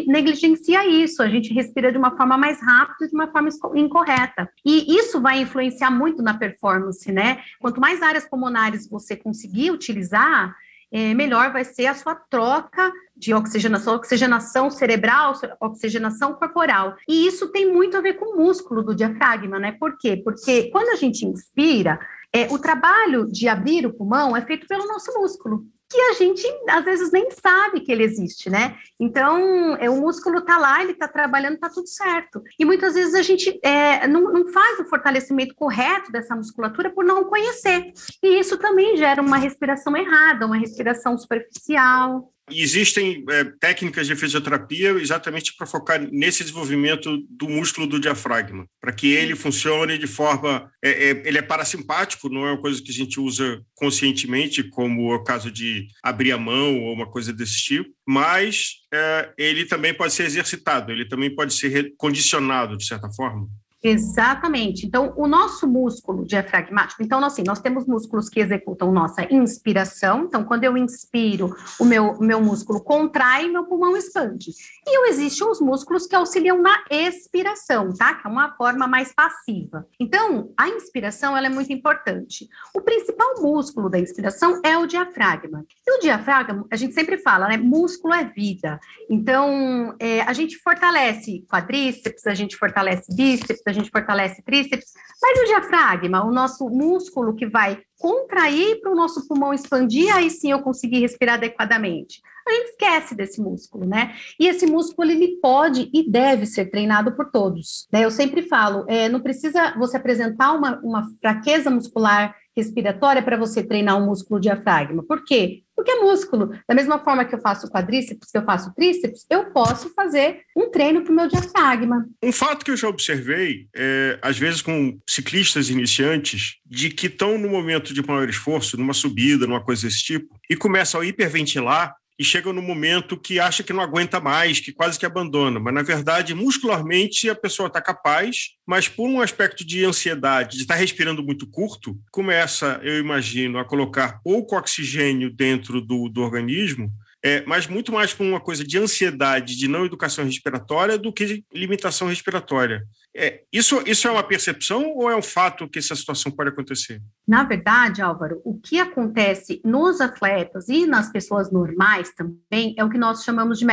[0.06, 4.48] negligencia isso, a gente respira de uma forma mais rápida, de uma forma incorreta.
[4.64, 7.40] E isso vai influenciar muito na performance, né?
[7.60, 10.54] Quanto mais áreas pulmonares você conseguir utilizar,
[10.92, 16.96] é, melhor vai ser a sua troca de oxigenação, oxigenação cerebral, oxigenação corporal.
[17.08, 19.72] E isso tem muito a ver com o músculo do diafragma, né?
[19.72, 20.20] Por quê?
[20.22, 21.98] Porque quando a gente inspira,
[22.32, 26.42] é, o trabalho de abrir o pulmão é feito pelo nosso músculo, que a gente
[26.68, 28.76] às vezes nem sabe que ele existe, né?
[28.98, 32.42] Então, é, o músculo está lá, ele está trabalhando, está tudo certo.
[32.58, 37.04] E muitas vezes a gente é, não, não faz o fortalecimento correto dessa musculatura por
[37.04, 37.92] não conhecer.
[38.22, 44.90] E isso também gera uma respiração errada, uma respiração superficial existem é, técnicas de fisioterapia
[44.90, 50.70] exatamente para focar nesse desenvolvimento do músculo do diafragma, para que ele funcione de forma.
[50.82, 55.12] É, é, ele é parasimpático, não é uma coisa que a gente usa conscientemente, como
[55.12, 59.64] é o caso de abrir a mão ou uma coisa desse tipo, mas é, ele
[59.64, 63.48] também pode ser exercitado, ele também pode ser condicionado, de certa forma.
[63.82, 64.86] Exatamente.
[64.86, 70.24] Então, o nosso músculo diafragmático, então, assim, nós temos músculos que executam nossa inspiração.
[70.24, 74.52] Então, quando eu inspiro, o meu, meu músculo contrai, meu pulmão expande.
[74.86, 78.14] E existem os músculos que auxiliam na expiração, tá?
[78.14, 79.84] Que é uma forma mais passiva.
[79.98, 82.48] Então, a inspiração, ela é muito importante.
[82.72, 85.64] O principal músculo da inspiração é o diafragma.
[85.84, 87.56] E o diafragma, a gente sempre fala, né?
[87.56, 88.78] Músculo é vida.
[89.10, 95.40] Então, é, a gente fortalece quadríceps, a gente fortalece bíceps, a gente fortalece tríceps, mas
[95.40, 100.50] o diafragma, o nosso músculo que vai contrair para o nosso pulmão expandir, aí sim
[100.50, 102.20] eu conseguir respirar adequadamente.
[102.46, 104.14] A gente esquece desse músculo, né?
[104.38, 107.86] E esse músculo ele pode e deve ser treinado por todos.
[107.92, 108.04] Né?
[108.04, 113.62] Eu sempre falo, é, não precisa você apresentar uma, uma fraqueza muscular respiratória para você
[113.62, 115.02] treinar o músculo diafragma.
[115.04, 115.62] Por quê?
[115.82, 116.50] Porque é músculo.
[116.68, 120.70] Da mesma forma que eu faço quadríceps, que eu faço tríceps, eu posso fazer um
[120.70, 122.06] treino para o meu diafragma.
[122.22, 127.36] Um fato que eu já observei, é, às vezes com ciclistas iniciantes, de que estão
[127.36, 131.96] no momento de maior esforço, numa subida, numa coisa desse tipo, e começam a hiperventilar
[132.18, 135.58] e chega no momento que acha que não aguenta mais, que quase que abandona.
[135.58, 140.62] Mas, na verdade, muscularmente, a pessoa está capaz, mas por um aspecto de ansiedade, de
[140.62, 146.20] estar tá respirando muito curto, começa, eu imagino, a colocar pouco oxigênio dentro do, do
[146.22, 146.92] organismo
[147.24, 151.24] é, mas muito mais por uma coisa de ansiedade, de não educação respiratória, do que
[151.24, 152.84] de limitação respiratória.
[153.14, 157.00] É, isso, isso é uma percepção ou é um fato que essa situação pode acontecer?
[157.28, 162.88] Na verdade, Álvaro, o que acontece nos atletas e nas pessoas normais também é o
[162.88, 163.66] que nós chamamos de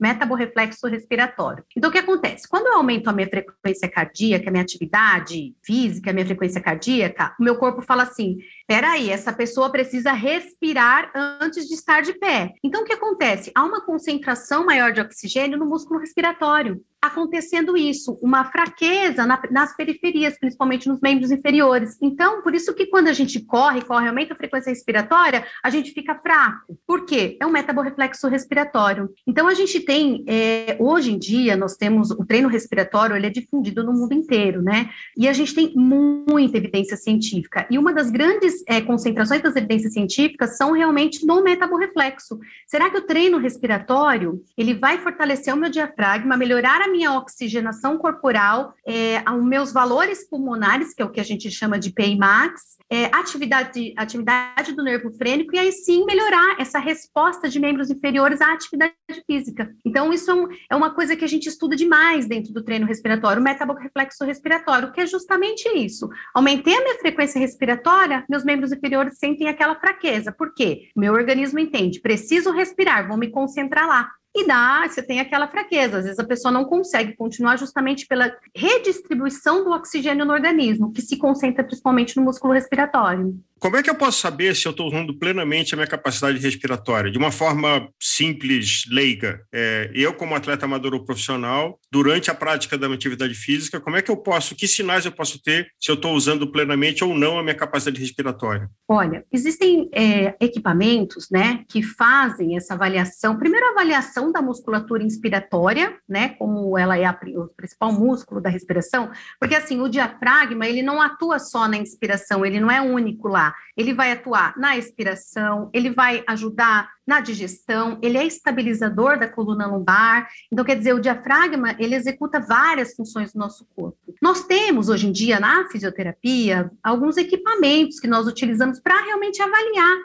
[0.00, 1.64] metaborreflexo respiratório.
[1.76, 2.48] Então, o que acontece?
[2.48, 7.34] Quando eu aumento a minha frequência cardíaca, a minha atividade física, a minha frequência cardíaca,
[7.38, 12.52] o meu corpo fala assim: peraí, essa pessoa precisa respirar antes de estar de pé.
[12.64, 13.52] Então, o que acontece?
[13.54, 19.74] Há uma concentração maior de oxigênio no músculo respiratório acontecendo isso, uma fraqueza na, nas
[19.74, 21.98] periferias, principalmente nos membros inferiores.
[22.00, 25.90] Então, por isso que quando a gente corre, corre, aumenta a frequência respiratória, a gente
[25.90, 26.78] fica fraco.
[26.86, 27.36] Por quê?
[27.40, 29.10] É um metaborreflexo respiratório.
[29.26, 33.30] Então, a gente tem, é, hoje em dia, nós temos o treino respiratório, ele é
[33.30, 34.88] difundido no mundo inteiro, né?
[35.16, 37.66] E a gente tem muita evidência científica.
[37.68, 42.38] E uma das grandes é, concentrações das evidências científicas são realmente no metaborreflexo.
[42.66, 47.98] Será que o treino respiratório, ele vai fortalecer o meu diafragma, melhorar a minha oxigenação
[47.98, 52.16] corporal, é, os meus valores pulmonares, que é o que a gente chama de PI
[52.16, 57.90] max, é, atividade, atividade do nervo frênico, e aí sim melhorar essa resposta de membros
[57.90, 58.94] inferiores à atividade
[59.26, 59.74] física.
[59.84, 62.86] Então, isso é, um, é uma coisa que a gente estuda demais dentro do treino
[62.86, 66.08] respiratório, o metaborreflexo respiratório, que é justamente isso.
[66.34, 70.30] Aumentei a minha frequência respiratória, meus membros inferiores sentem aquela fraqueza.
[70.30, 70.90] Por quê?
[70.94, 75.98] Meu organismo entende, preciso respirar, vou me concentrar lá e dá, você tem aquela fraqueza.
[75.98, 81.02] Às vezes a pessoa não consegue continuar justamente pela redistribuição do oxigênio no organismo, que
[81.02, 83.38] se concentra principalmente no músculo respiratório.
[83.62, 87.12] Como é que eu posso saber se eu estou usando plenamente a minha capacidade respiratória?
[87.12, 89.40] De uma forma simples, leiga.
[89.54, 93.96] É, eu, como atleta amador ou profissional, durante a prática da minha atividade física, como
[93.96, 97.14] é que eu posso, que sinais eu posso ter se eu estou usando plenamente ou
[97.14, 98.68] não a minha capacidade respiratória?
[98.88, 103.38] Olha, existem é, equipamentos, né, que fazem essa avaliação.
[103.38, 108.50] Primeiro, a avaliação da musculatura inspiratória, né, como ela é a, o principal músculo da
[108.50, 109.08] respiração,
[109.38, 113.51] porque assim, o diafragma, ele não atua só na inspiração, ele não é único lá
[113.76, 119.66] ele vai atuar na expiração, ele vai ajudar na digestão, ele é estabilizador da coluna
[119.66, 120.28] lombar.
[120.50, 123.98] Então, quer dizer, o diafragma, ele executa várias funções do nosso corpo.
[124.20, 129.96] Nós temos, hoje em dia, na fisioterapia, alguns equipamentos que nós utilizamos para realmente avaliar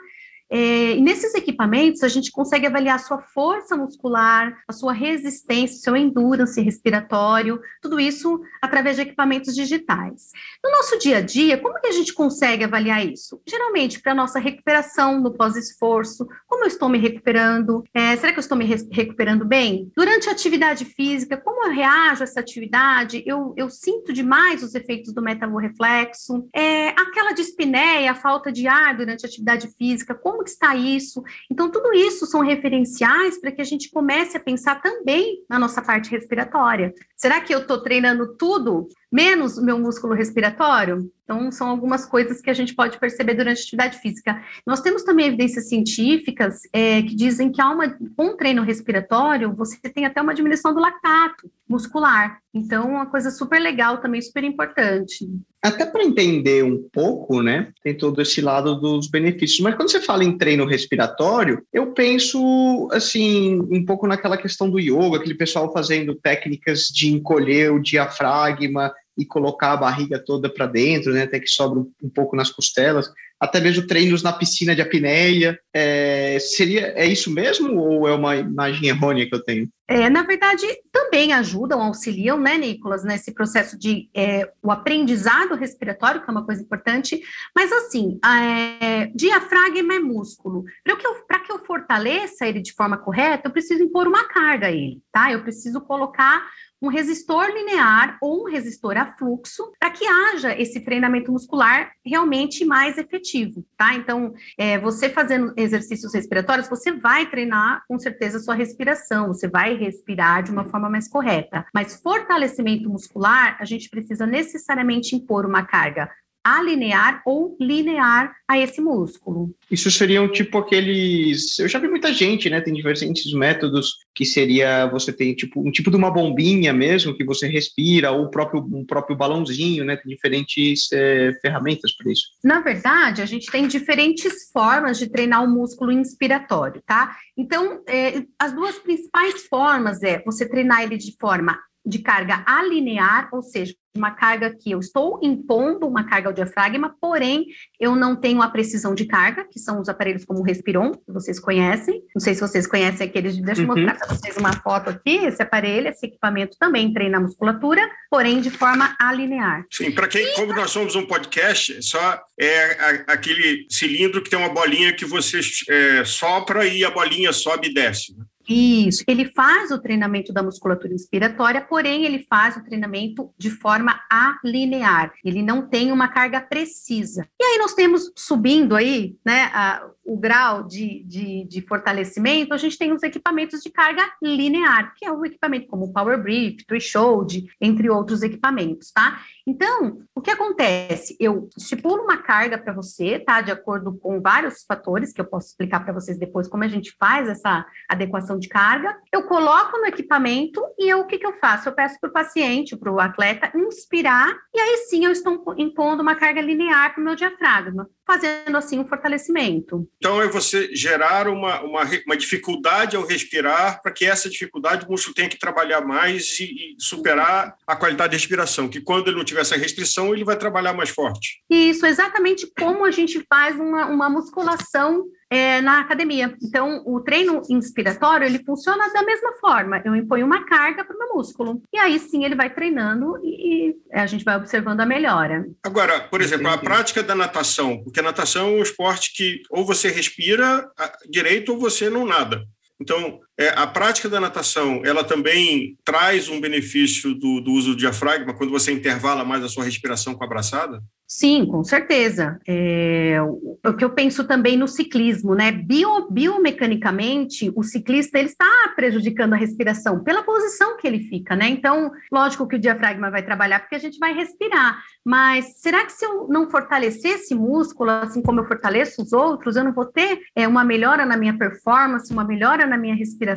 [0.50, 5.78] é, e nesses equipamentos, a gente consegue avaliar a sua força muscular, a sua resistência,
[5.78, 10.30] seu endurance respiratório, tudo isso através de equipamentos digitais.
[10.64, 13.40] No nosso dia a dia, como que a gente consegue avaliar isso?
[13.46, 17.84] Geralmente, para a nossa recuperação no pós-esforço, como eu estou me recuperando?
[17.92, 19.90] É, será que eu estou me re recuperando bem?
[19.96, 23.22] Durante a atividade física, como eu reajo a essa atividade?
[23.26, 26.48] Eu, eu sinto demais os efeitos do metaborreflexo?
[26.54, 30.76] É, aquela dispneia, a falta de ar durante a atividade física, como como que está
[30.76, 31.22] isso?
[31.50, 35.82] Então, tudo isso são referenciais para que a gente comece a pensar também na nossa
[35.82, 36.94] parte respiratória.
[37.16, 41.10] Será que eu estou treinando tudo menos o meu músculo respiratório?
[41.28, 44.42] Então, são algumas coisas que a gente pode perceber durante a atividade física.
[44.66, 49.76] Nós temos também evidências científicas é, que dizem que há uma, um treino respiratório, você
[49.90, 52.38] tem até uma diminuição do lactato muscular.
[52.54, 55.28] Então, uma coisa super legal também, super importante.
[55.62, 59.60] Até para entender um pouco, né, tem todo esse lado dos benefícios.
[59.60, 64.80] Mas quando você fala em treino respiratório, eu penso, assim, um pouco naquela questão do
[64.80, 70.66] yoga, aquele pessoal fazendo técnicas de encolher o diafragma e colocar a barriga toda para
[70.66, 74.82] dentro, né, até que sobra um, pouco nas costelas, até mesmo treinos na piscina de
[74.82, 75.58] apneia.
[75.72, 79.68] É, seria é isso mesmo ou é uma imagem errônea que eu tenho?
[79.90, 86.22] É, na verdade, também ajudam, auxiliam, né, Nicolas, nesse processo de é, o aprendizado respiratório,
[86.22, 87.18] que é uma coisa importante,
[87.56, 90.64] mas assim, é, diafragma é músculo.
[90.84, 94.72] Para que, que eu fortaleça ele de forma correta, eu preciso impor uma carga a
[94.72, 95.32] ele, tá?
[95.32, 96.46] Eu preciso colocar
[96.80, 102.64] um resistor linear ou um resistor a fluxo para que haja esse treinamento muscular realmente
[102.64, 103.27] mais efetivo,
[103.76, 103.94] tá?
[103.94, 109.48] Então, é, você fazendo exercícios respiratórios, você vai treinar com certeza a sua respiração, você
[109.48, 111.66] vai respirar de uma forma mais correta.
[111.74, 116.10] Mas fortalecimento muscular, a gente precisa necessariamente impor uma carga
[116.56, 119.54] alinear ou linear a esse músculo.
[119.70, 121.58] Isso seriam tipo aqueles.
[121.58, 122.60] Eu já vi muita gente, né?
[122.60, 127.24] Tem diferentes métodos que seria você tem tipo um tipo de uma bombinha mesmo que
[127.24, 129.96] você respira, ou o próprio, um próprio balãozinho, né?
[129.96, 132.28] Tem diferentes é, ferramentas para isso.
[132.42, 137.16] Na verdade, a gente tem diferentes formas de treinar o músculo inspiratório, tá?
[137.36, 143.28] Então, é, as duas principais formas é você treinar ele de forma de carga alinear,
[143.32, 147.46] ou seja, uma carga que eu estou impondo uma carga ao diafragma, porém
[147.80, 151.12] eu não tenho a precisão de carga, que são os aparelhos como o Respiron, que
[151.12, 152.02] vocês conhecem.
[152.14, 153.36] Não sei se vocês conhecem aqueles.
[153.40, 153.74] Deixa eu uhum.
[153.74, 155.16] mostrar para vocês uma foto aqui.
[155.16, 159.64] Esse aparelho, esse equipamento também treina a musculatura, porém de forma alinear.
[159.70, 164.48] Sim, para quem, como nós somos um podcast, só é aquele cilindro que tem uma
[164.48, 168.14] bolinha que você é, sopra e a bolinha sobe e desce.
[168.48, 169.04] Isso.
[169.06, 175.12] Ele faz o treinamento da musculatura inspiratória, porém ele faz o treinamento de forma alinear.
[175.24, 177.28] Ele não tem uma carga precisa.
[177.38, 182.56] E aí nós temos subindo aí, né, a, o grau de, de, de, fortalecimento, a
[182.56, 186.64] gente tem os equipamentos de carga linear, que é o equipamento como o Power Brief,
[186.66, 189.20] Threshold, entre outros equipamentos, tá?
[189.46, 191.14] Então, o que acontece?
[191.20, 193.42] Eu estipulo uma carga para você, tá?
[193.42, 196.96] De acordo com vários fatores, que eu posso explicar para vocês depois como a gente
[196.98, 198.96] faz essa adequação de carga.
[199.12, 201.68] Eu coloco no equipamento e eu, o que, que eu faço?
[201.68, 206.02] Eu peço para o paciente, para o atleta, inspirar, e aí sim eu estou impondo
[206.02, 209.86] uma carga linear para o meu diafragma fazendo assim um fortalecimento.
[209.98, 214.90] Então é você gerar uma, uma, uma dificuldade ao respirar para que essa dificuldade o
[214.90, 219.18] músculo tenha que trabalhar mais e, e, superar a qualidade de respiração, que quando ele
[219.18, 221.42] não tiver essa restrição, ele vai trabalhar mais forte.
[221.50, 226.34] Isso, exatamente como a gente faz uma, uma musculação é, na academia.
[226.42, 229.82] Então, o treino inspiratório, ele funciona da mesma forma.
[229.84, 231.62] Eu imponho uma carga para o meu músculo.
[231.72, 235.46] E aí, sim, ele vai treinando e, e a gente vai observando a melhora.
[235.64, 239.64] Agora, por exemplo, a prática da natação, porque a natação é um esporte que ou
[239.64, 240.70] você respira
[241.10, 242.44] direito ou você não nada.
[242.80, 247.76] Então, é, a prática da natação, ela também traz um benefício do, do uso do
[247.76, 250.82] diafragma quando você intervala mais a sua respiração com a abraçada?
[251.10, 252.38] Sim, com certeza.
[252.46, 255.50] É, o que eu penso também no ciclismo, né?
[255.50, 261.48] Bio, biomecanicamente, o ciclista ele está prejudicando a respiração pela posição que ele fica, né?
[261.48, 265.92] Então, lógico que o diafragma vai trabalhar porque a gente vai respirar, mas será que
[265.92, 269.86] se eu não fortalecer esse músculo, assim como eu fortaleço os outros, eu não vou
[269.86, 273.27] ter é, uma melhora na minha performance, uma melhora na minha respiração?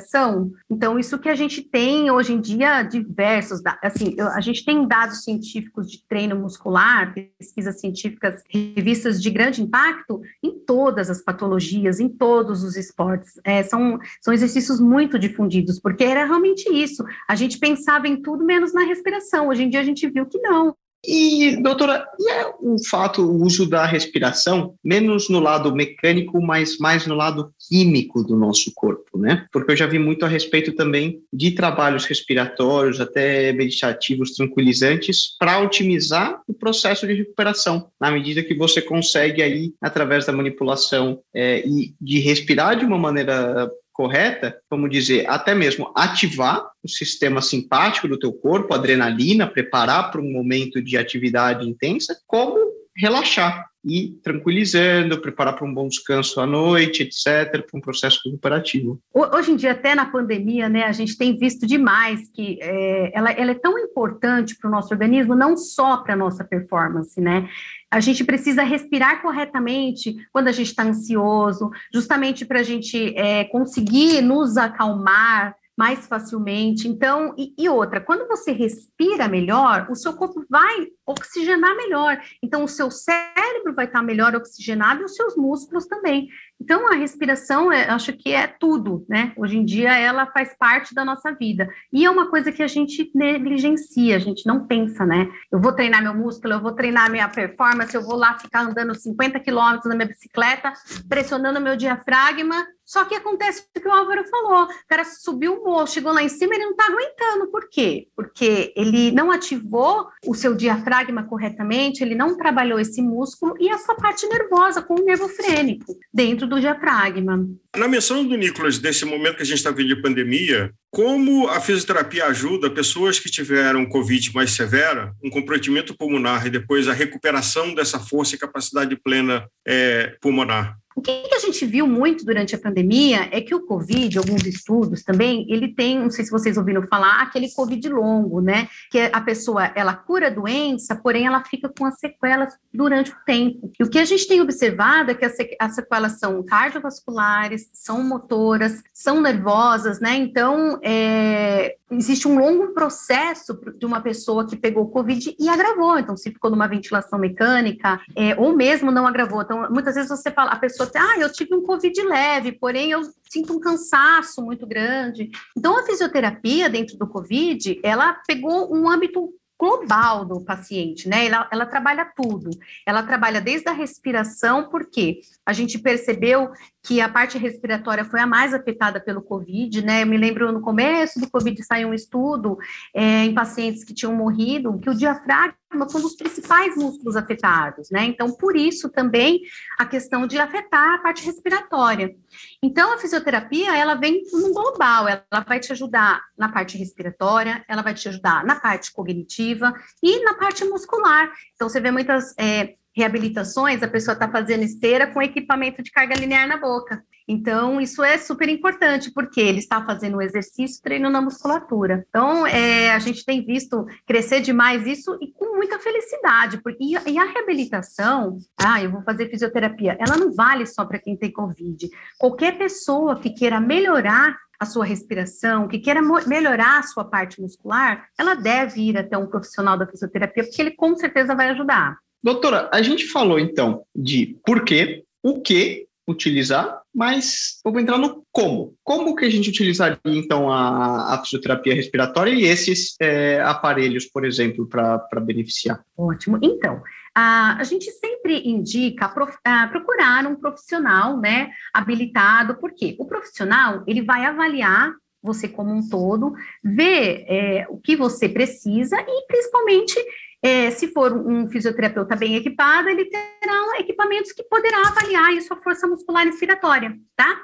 [0.70, 5.24] Então, isso que a gente tem hoje em dia diversos, assim, a gente tem dados
[5.24, 12.00] científicos de treino muscular, pesquisa pesquisas científicas, revistas de grande impacto em todas as patologias,
[12.00, 13.40] em todos os esportes.
[13.44, 17.04] É, são, são exercícios muito difundidos, porque era realmente isso.
[17.28, 19.50] A gente pensava em tudo menos na respiração.
[19.50, 20.76] Hoje em dia a gente viu que não.
[21.06, 26.78] E, doutora, e é o fato, o uso da respiração, menos no lado mecânico, mas
[26.78, 29.48] mais no lado químico do nosso corpo, né?
[29.52, 35.60] Porque eu já vi muito a respeito também de trabalhos respiratórios, até meditativos, tranquilizantes, para
[35.60, 41.66] otimizar o processo de recuperação, na medida que você consegue aí, através da manipulação é,
[41.68, 43.72] e de respirar de uma maneira
[44.02, 50.20] correta, vamos dizer, até mesmo ativar o sistema simpático do teu corpo, adrenalina, preparar para
[50.20, 52.58] um momento de atividade intensa, como
[52.98, 59.00] relaxar e tranquilizando, preparar para um bom descanso à noite, etc., para um processo recuperativo.
[59.14, 63.32] Hoje em dia, até na pandemia, né, a gente tem visto demais que é, ela,
[63.32, 67.48] ela é tão importante para o nosso organismo, não só para a nossa performance, né?
[67.92, 73.44] A gente precisa respirar corretamente quando a gente está ansioso, justamente para a gente é,
[73.44, 76.88] conseguir nos acalmar, mais facilmente.
[76.88, 82.20] Então, e, e, outra, quando você respira melhor, o seu corpo vai oxigenar melhor.
[82.44, 86.30] Então, o seu cérebro vai estar melhor oxigenado e os seus músculos também.
[86.60, 89.34] Então, a respiração, é, acho que é tudo, né?
[89.36, 91.68] Hoje em dia, ela faz parte da nossa vida.
[91.92, 95.28] E é uma coisa que a gente negligencia, a gente não pensa, né?
[95.52, 98.94] Eu vou treinar meu músculo, eu vou treinar minha performance, eu vou lá ficar andando
[98.94, 100.74] 50 quilômetros na minha bicicleta,
[101.10, 105.64] pressionando meu diafragma, só que acontece o que o Álvaro falou: o cara subiu o
[105.64, 107.50] morro, chegou lá em cima, ele não está aguentando.
[107.50, 108.08] Por quê?
[108.14, 113.96] Porque ele não ativou o seu diafragma corretamente, ele não trabalhou esse músculo e essa
[113.96, 117.48] parte nervosa com o nervo frênico dentro do diafragma.
[117.78, 121.62] Na menção do Nicolas, desse momento que a gente está vendo de pandemia, como a
[121.62, 127.74] fisioterapia ajuda pessoas que tiveram Covid mais severa, um comprometimento pulmonar e depois a recuperação
[127.74, 130.81] dessa força e capacidade plena é, pulmonar?
[130.96, 135.04] O que, a gente viu muito durante a pandemia é que o Covid, alguns estudos
[135.04, 138.68] também, ele tem, não sei se vocês ouviram falar, aquele Covid longo, né?
[138.90, 143.16] Que a pessoa, ela cura a doença, porém ela fica com as sequelas durante o
[143.26, 143.72] tempo.
[143.80, 145.26] E o que a gente tem observado é que
[145.60, 150.16] as sequelas são cardiovasculares, são motoras, são nervosas, né?
[150.16, 155.98] Então, é, existe um longo processo de uma pessoa que pegou Covid e agravou.
[156.00, 159.42] Então, se ficou numa ventilação mecânica, é, ou mesmo não agravou.
[159.42, 162.92] Então, muitas vezes você fala, a pessoa pessoa ah, eu tive um Covid leve, porém
[162.92, 165.30] eu sinto um cansaço muito grande.
[165.58, 171.28] Então, a fisioterapia dentro do Covid, ela pegou um âmbito global do paciente, né?
[171.28, 172.50] Ela, ela trabalha tudo.
[172.84, 176.52] Ela trabalha desde a respiração, porque a gente percebeu
[176.84, 180.04] que a parte respiratória foi a mais afetada pelo Covid, né?
[180.04, 182.58] Eu me lembro no começo do Covid saiu um estudo
[182.94, 185.58] é, em pacientes que tinham morrido, que o diafragma
[185.90, 188.06] foi um dos principais músculos afetados, né?
[188.06, 189.42] Então, por isso também
[189.80, 192.16] a questão de afetar a parte respiratória.
[192.62, 197.82] Então, a fisioterapia, ela vem no global, ela vai te ajudar na parte respiratória, ela
[197.82, 199.74] vai te ajudar na parte cognitiva
[200.04, 201.32] e na parte muscular.
[201.56, 206.16] Então, você vê muitas é, reabilitações, a pessoa está fazendo esteira com equipamento de carga
[206.16, 207.04] linear na boca.
[207.28, 212.06] Então, isso é super importante, porque ele está fazendo o exercício treinando a musculatura.
[212.10, 216.62] Então, é, a gente tem visto crescer demais isso e com muita felicidade.
[216.62, 221.16] Porque, e, a reabilitação, ah, eu vou fazer fisioterapia, ela não vale só para quem
[221.16, 221.90] tem Covid.
[222.20, 228.08] Qualquer pessoa que queira melhorar a sua respiração, que queira melhorar a sua parte muscular,
[228.20, 231.98] ela deve ir até um profissional da fisioterapia, porque ele com certeza vai ajudar.
[232.24, 238.24] Doutora, a gente falou então de por quê, o que utilizar, mas vamos entrar no
[238.32, 238.76] como.
[238.84, 244.26] Como que a gente utilizaria então a, a fisioterapia respiratória e esses é, aparelhos, por
[244.26, 245.82] exemplo, para beneficiar?
[245.98, 246.38] Ótimo.
[246.42, 246.82] Então,
[247.16, 253.84] a, a gente sempre indica prof, a, procurar um profissional, né, habilitado, porque o profissional
[253.88, 254.94] ele vai avaliar
[255.24, 256.34] você como um todo,
[256.64, 259.96] ver é, o que você precisa e principalmente
[260.44, 265.58] é, se for um fisioterapeuta bem equipado, ele terá equipamentos que poderá avaliar a sua
[265.58, 267.40] força muscular respiratória, tá?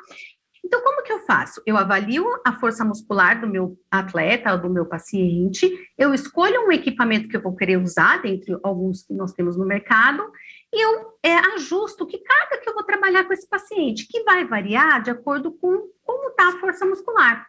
[0.65, 1.61] Então, como que eu faço?
[1.65, 6.71] Eu avalio a força muscular do meu atleta ou do meu paciente, eu escolho um
[6.71, 10.29] equipamento que eu vou querer usar, dentre alguns que nós temos no mercado,
[10.73, 14.43] e eu é, ajusto que carga que eu vou trabalhar com esse paciente, que vai
[14.43, 17.47] variar de acordo com como está a força muscular,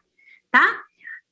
[0.51, 0.83] tá?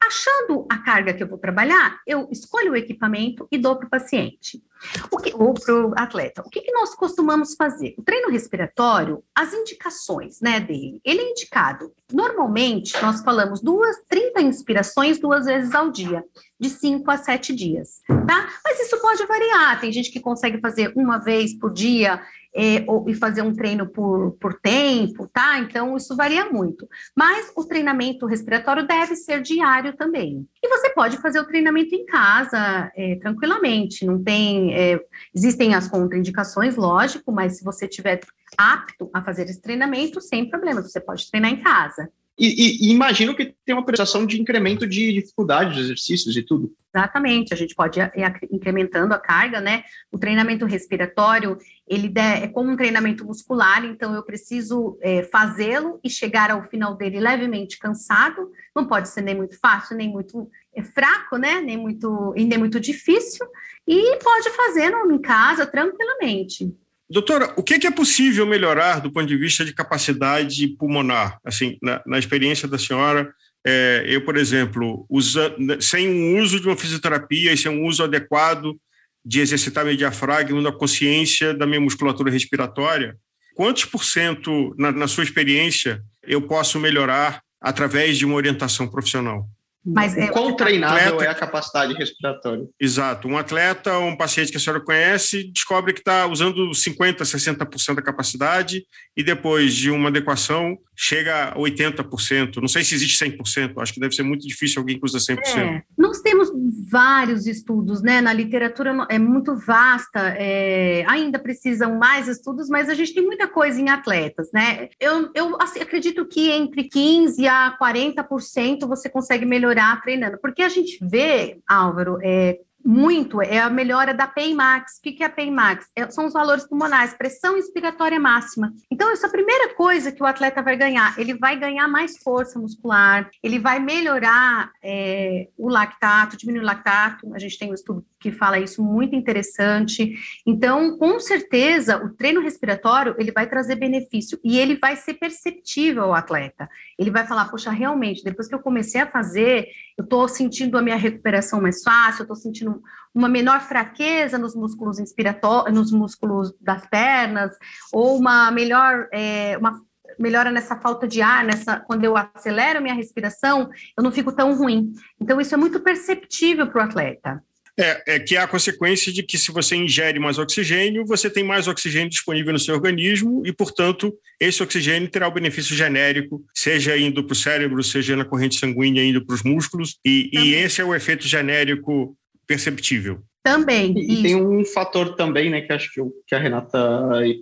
[0.03, 3.91] Achando a carga que eu vou trabalhar, eu escolho o equipamento e dou para o
[3.91, 4.63] paciente.
[5.11, 6.43] O que, ou para o atleta.
[6.47, 7.95] O que, que, nós costumamos fazer?
[7.97, 11.93] O treino respiratório, as indicações né, dele, ele é indicado.
[12.13, 16.23] Normalmente, nós falamos duas, 30 inspirações duas vezes ao dia,
[16.61, 18.49] de 5 a 7 dias, tá?
[18.65, 19.81] Mas isso pode variar.
[19.81, 22.23] Tem gente que consegue fazer uma vez por dia
[22.57, 25.59] é, ou, e fazer um treino por, por tempo, tá?
[25.59, 26.89] Então, isso varia muito.
[27.15, 30.49] Mas o treinamento respiratório deve ser diário também.
[30.63, 34.75] E você pode fazer o treinamento em casa é, tranquilamente, não tem.
[34.75, 34.99] É,
[35.35, 38.21] existem as contraindicações, lógico, mas se você tiver
[38.57, 42.09] apto a fazer esse treinamento, sem problema, você pode treinar em casa.
[42.39, 46.71] E, e, imagino que tem uma prestação de incremento de dificuldade dos exercícios e tudo.
[46.95, 48.11] Exatamente, a gente pode ir
[48.51, 49.85] incrementando a carga, né?
[50.13, 51.57] O treinamento respiratório,
[51.89, 56.95] ele é como um treinamento muscular, então eu preciso é, fazê-lo e chegar ao final
[56.95, 61.63] dele levemente cansado, não pode ser nem muito fácil, nem muito é, fraco, né?
[61.63, 63.47] Nem muito, e nem muito difícil,
[63.87, 66.71] e pode fazer em casa tranquilamente.
[67.09, 71.39] Doutora, o que é possível melhorar do ponto de vista de capacidade pulmonar?
[71.45, 73.33] Assim, na, na experiência da senhora,
[73.65, 78.03] é, eu, por exemplo, usa, sem um uso de uma fisioterapia e sem um uso
[78.03, 78.77] adequado
[79.25, 83.17] de exercitar meu diafragma, na consciência da minha musculatura respiratória,
[83.55, 89.49] quantos por cento, na, na sua experiência, eu posso melhorar através de uma orientação profissional?
[89.87, 92.67] Mas é, quão treinável atleta, é a capacidade respiratória?
[92.81, 93.29] Exato.
[93.29, 98.03] Um atleta, um paciente que a senhora conhece, descobre que está usando 50%, 60% da
[98.03, 98.83] capacidade
[99.17, 102.57] e depois de uma adequação chega a 80%.
[102.57, 105.39] Não sei se existe 100%, acho que deve ser muito difícil alguém que usa 100%.
[105.57, 106.51] É, nós temos
[106.91, 108.21] vários estudos, né?
[108.21, 113.47] Na literatura é muito vasta, é, ainda precisam mais estudos, mas a gente tem muita
[113.47, 114.89] coisa em atletas, né?
[114.99, 120.69] Eu, eu assim, acredito que entre 15% a 40% você consegue melhorar treinando, porque a
[120.69, 124.99] gente vê, Álvaro, é, muito é a melhora da PEIMAX.
[124.99, 125.89] O que é a PEIMAX?
[125.97, 128.73] É, são os valores pulmonares, pressão inspiratória máxima.
[128.91, 131.19] Então, essa é a primeira coisa que o atleta vai ganhar.
[131.19, 137.35] Ele vai ganhar mais força muscular, ele vai melhorar é, o lactato, diminuir o lactato.
[137.35, 140.15] A gente tem um estudo que fala isso muito interessante.
[140.47, 146.05] Então, com certeza, o treino respiratório ele vai trazer benefício e ele vai ser perceptível
[146.05, 146.69] ao atleta.
[146.99, 149.69] Ele vai falar, poxa, realmente, depois que eu comecei a fazer,
[149.99, 152.76] eu estou sentindo a minha recuperação mais fácil, eu estou sentindo
[153.15, 157.57] uma menor fraqueza nos músculos inspiratórios, nos músculos das pernas,
[157.93, 159.81] ou uma melhor, é, uma
[160.19, 164.55] melhora nessa falta de ar, nessa quando eu acelero minha respiração, eu não fico tão
[164.55, 164.93] ruim.
[165.21, 167.43] Então, isso é muito perceptível para o atleta.
[167.79, 171.45] É, é que é a consequência de que se você ingere mais oxigênio, você tem
[171.45, 176.97] mais oxigênio disponível no seu organismo e, portanto, esse oxigênio terá o benefício genérico, seja
[176.97, 180.81] indo para o cérebro, seja na corrente sanguínea indo para os músculos, e, e esse
[180.81, 182.17] é o efeito genérico
[182.47, 183.23] perceptível.
[183.43, 183.97] Também.
[183.97, 186.79] E, e tem um fator também, né, que acho que, que a Renata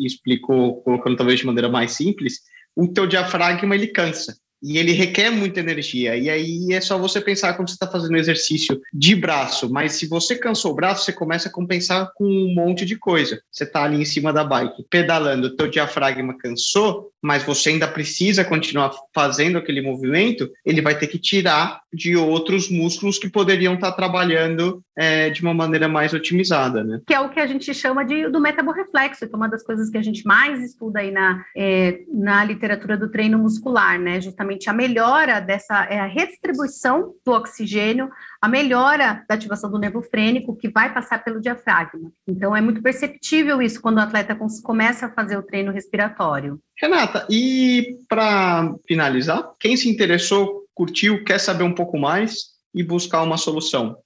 [0.00, 2.40] explicou, colocando talvez de maneira mais simples,
[2.76, 6.16] o teu diafragma ele cansa e ele requer muita energia.
[6.16, 9.70] E aí é só você pensar quando você está fazendo exercício de braço.
[9.70, 13.42] Mas se você cansou o braço, você começa a compensar com um monte de coisa.
[13.52, 17.86] Você está ali em cima da bike, pedalando, o teu diafragma cansou, mas você ainda
[17.86, 23.74] precisa continuar fazendo aquele movimento, ele vai ter que tirar de outros músculos que poderiam
[23.74, 27.00] estar trabalhando é, de uma maneira mais otimizada, né?
[27.06, 29.90] Que é o que a gente chama de do metaborreflexo, que é uma das coisas
[29.90, 34.20] que a gente mais estuda aí na, é, na literatura do treino muscular, né?
[34.20, 38.08] Justamente a melhora dessa é, a redistribuição do oxigênio,
[38.40, 42.10] a melhora da ativação do nervo frênico, que vai passar pelo diafragma.
[42.26, 46.60] Então, é muito perceptível isso quando o atleta começa a fazer o treino respiratório.
[46.78, 53.22] Renata, e para finalizar, quem se interessou, curtiu, quer saber um pouco mais e buscar
[53.22, 53.96] uma solução,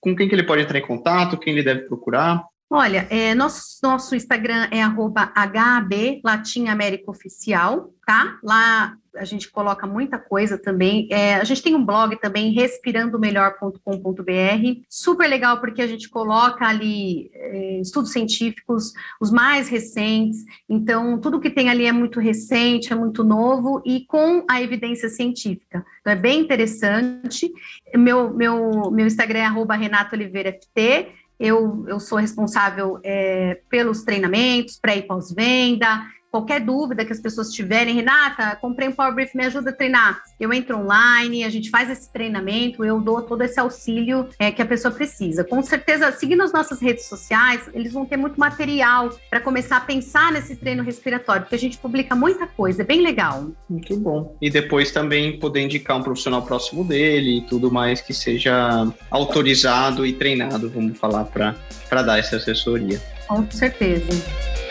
[0.00, 2.44] com quem que ele pode entrar em contato, quem ele deve procurar?
[2.70, 8.38] Olha, é, nosso, nosso Instagram é arroba HAB Latim América Oficial, tá?
[8.42, 11.08] Lá a gente coloca muita coisa também.
[11.10, 17.30] É, a gente tem um blog também, respirandomelhor.com.br, super legal porque a gente coloca ali
[17.32, 20.44] é, estudos científicos, os mais recentes.
[20.68, 25.08] Então, tudo que tem ali é muito recente, é muito novo e com a evidência
[25.08, 25.84] científica.
[26.00, 27.50] Então, é bem interessante.
[27.96, 31.08] Meu, meu, meu Instagram é Renato Oliveira FT.
[31.38, 37.50] Eu, eu sou responsável é, pelos treinamentos, pré e pós-venda, Qualquer dúvida que as pessoas
[37.50, 40.20] tiverem, Renata, comprei um Power Brief, me ajuda a treinar.
[40.38, 44.60] Eu entro online, a gente faz esse treinamento, eu dou todo esse auxílio é, que
[44.60, 45.42] a pessoa precisa.
[45.42, 49.80] Com certeza, seguindo as nossas redes sociais, eles vão ter muito material para começar a
[49.80, 53.50] pensar nesse treino respiratório, porque a gente publica muita coisa, é bem legal.
[53.68, 54.36] Muito bom.
[54.40, 60.04] E depois também poder indicar um profissional próximo dele e tudo mais que seja autorizado
[60.04, 63.00] e treinado, vamos falar, para dar essa assessoria.
[63.26, 64.67] Com certeza.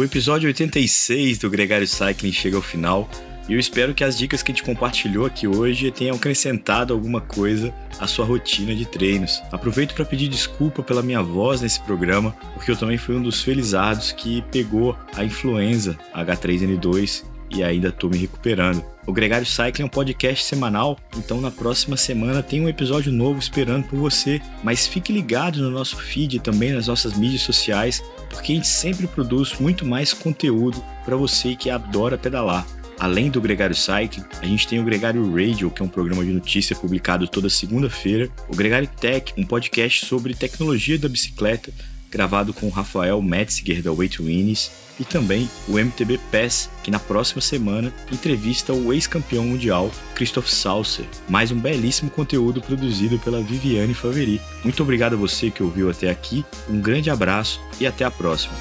[0.00, 3.06] O episódio 86 do Gregário Cycling chega ao final
[3.46, 7.20] e eu espero que as dicas que a gente compartilhou aqui hoje tenham acrescentado alguma
[7.20, 9.42] coisa à sua rotina de treinos.
[9.52, 13.42] Aproveito para pedir desculpa pela minha voz nesse programa, porque eu também fui um dos
[13.42, 18.82] felizados que pegou a influenza H3N2 e ainda estou me recuperando.
[19.06, 23.38] O Gregário Cycling é um podcast semanal, então na próxima semana tem um episódio novo
[23.38, 24.40] esperando por você.
[24.62, 28.68] Mas fique ligado no nosso feed e também nas nossas mídias sociais, porque a gente
[28.68, 32.66] sempre produz muito mais conteúdo para você que adora pedalar.
[32.98, 36.32] Além do Gregário Cycling, a gente tem o Gregário Radio, que é um programa de
[36.32, 41.72] notícia publicado toda segunda-feira, o Gregário Tech, um podcast sobre tecnologia da bicicleta,
[42.10, 44.70] gravado com Rafael Metzger da Way to Winners,
[45.00, 51.06] e também o MTB Pass, que na próxima semana entrevista o ex-campeão mundial Christoph Saucer.
[51.26, 54.40] Mais um belíssimo conteúdo produzido pela Viviane Faveri.
[54.62, 58.52] Muito obrigado a você que ouviu até aqui, um grande abraço e até a próxima.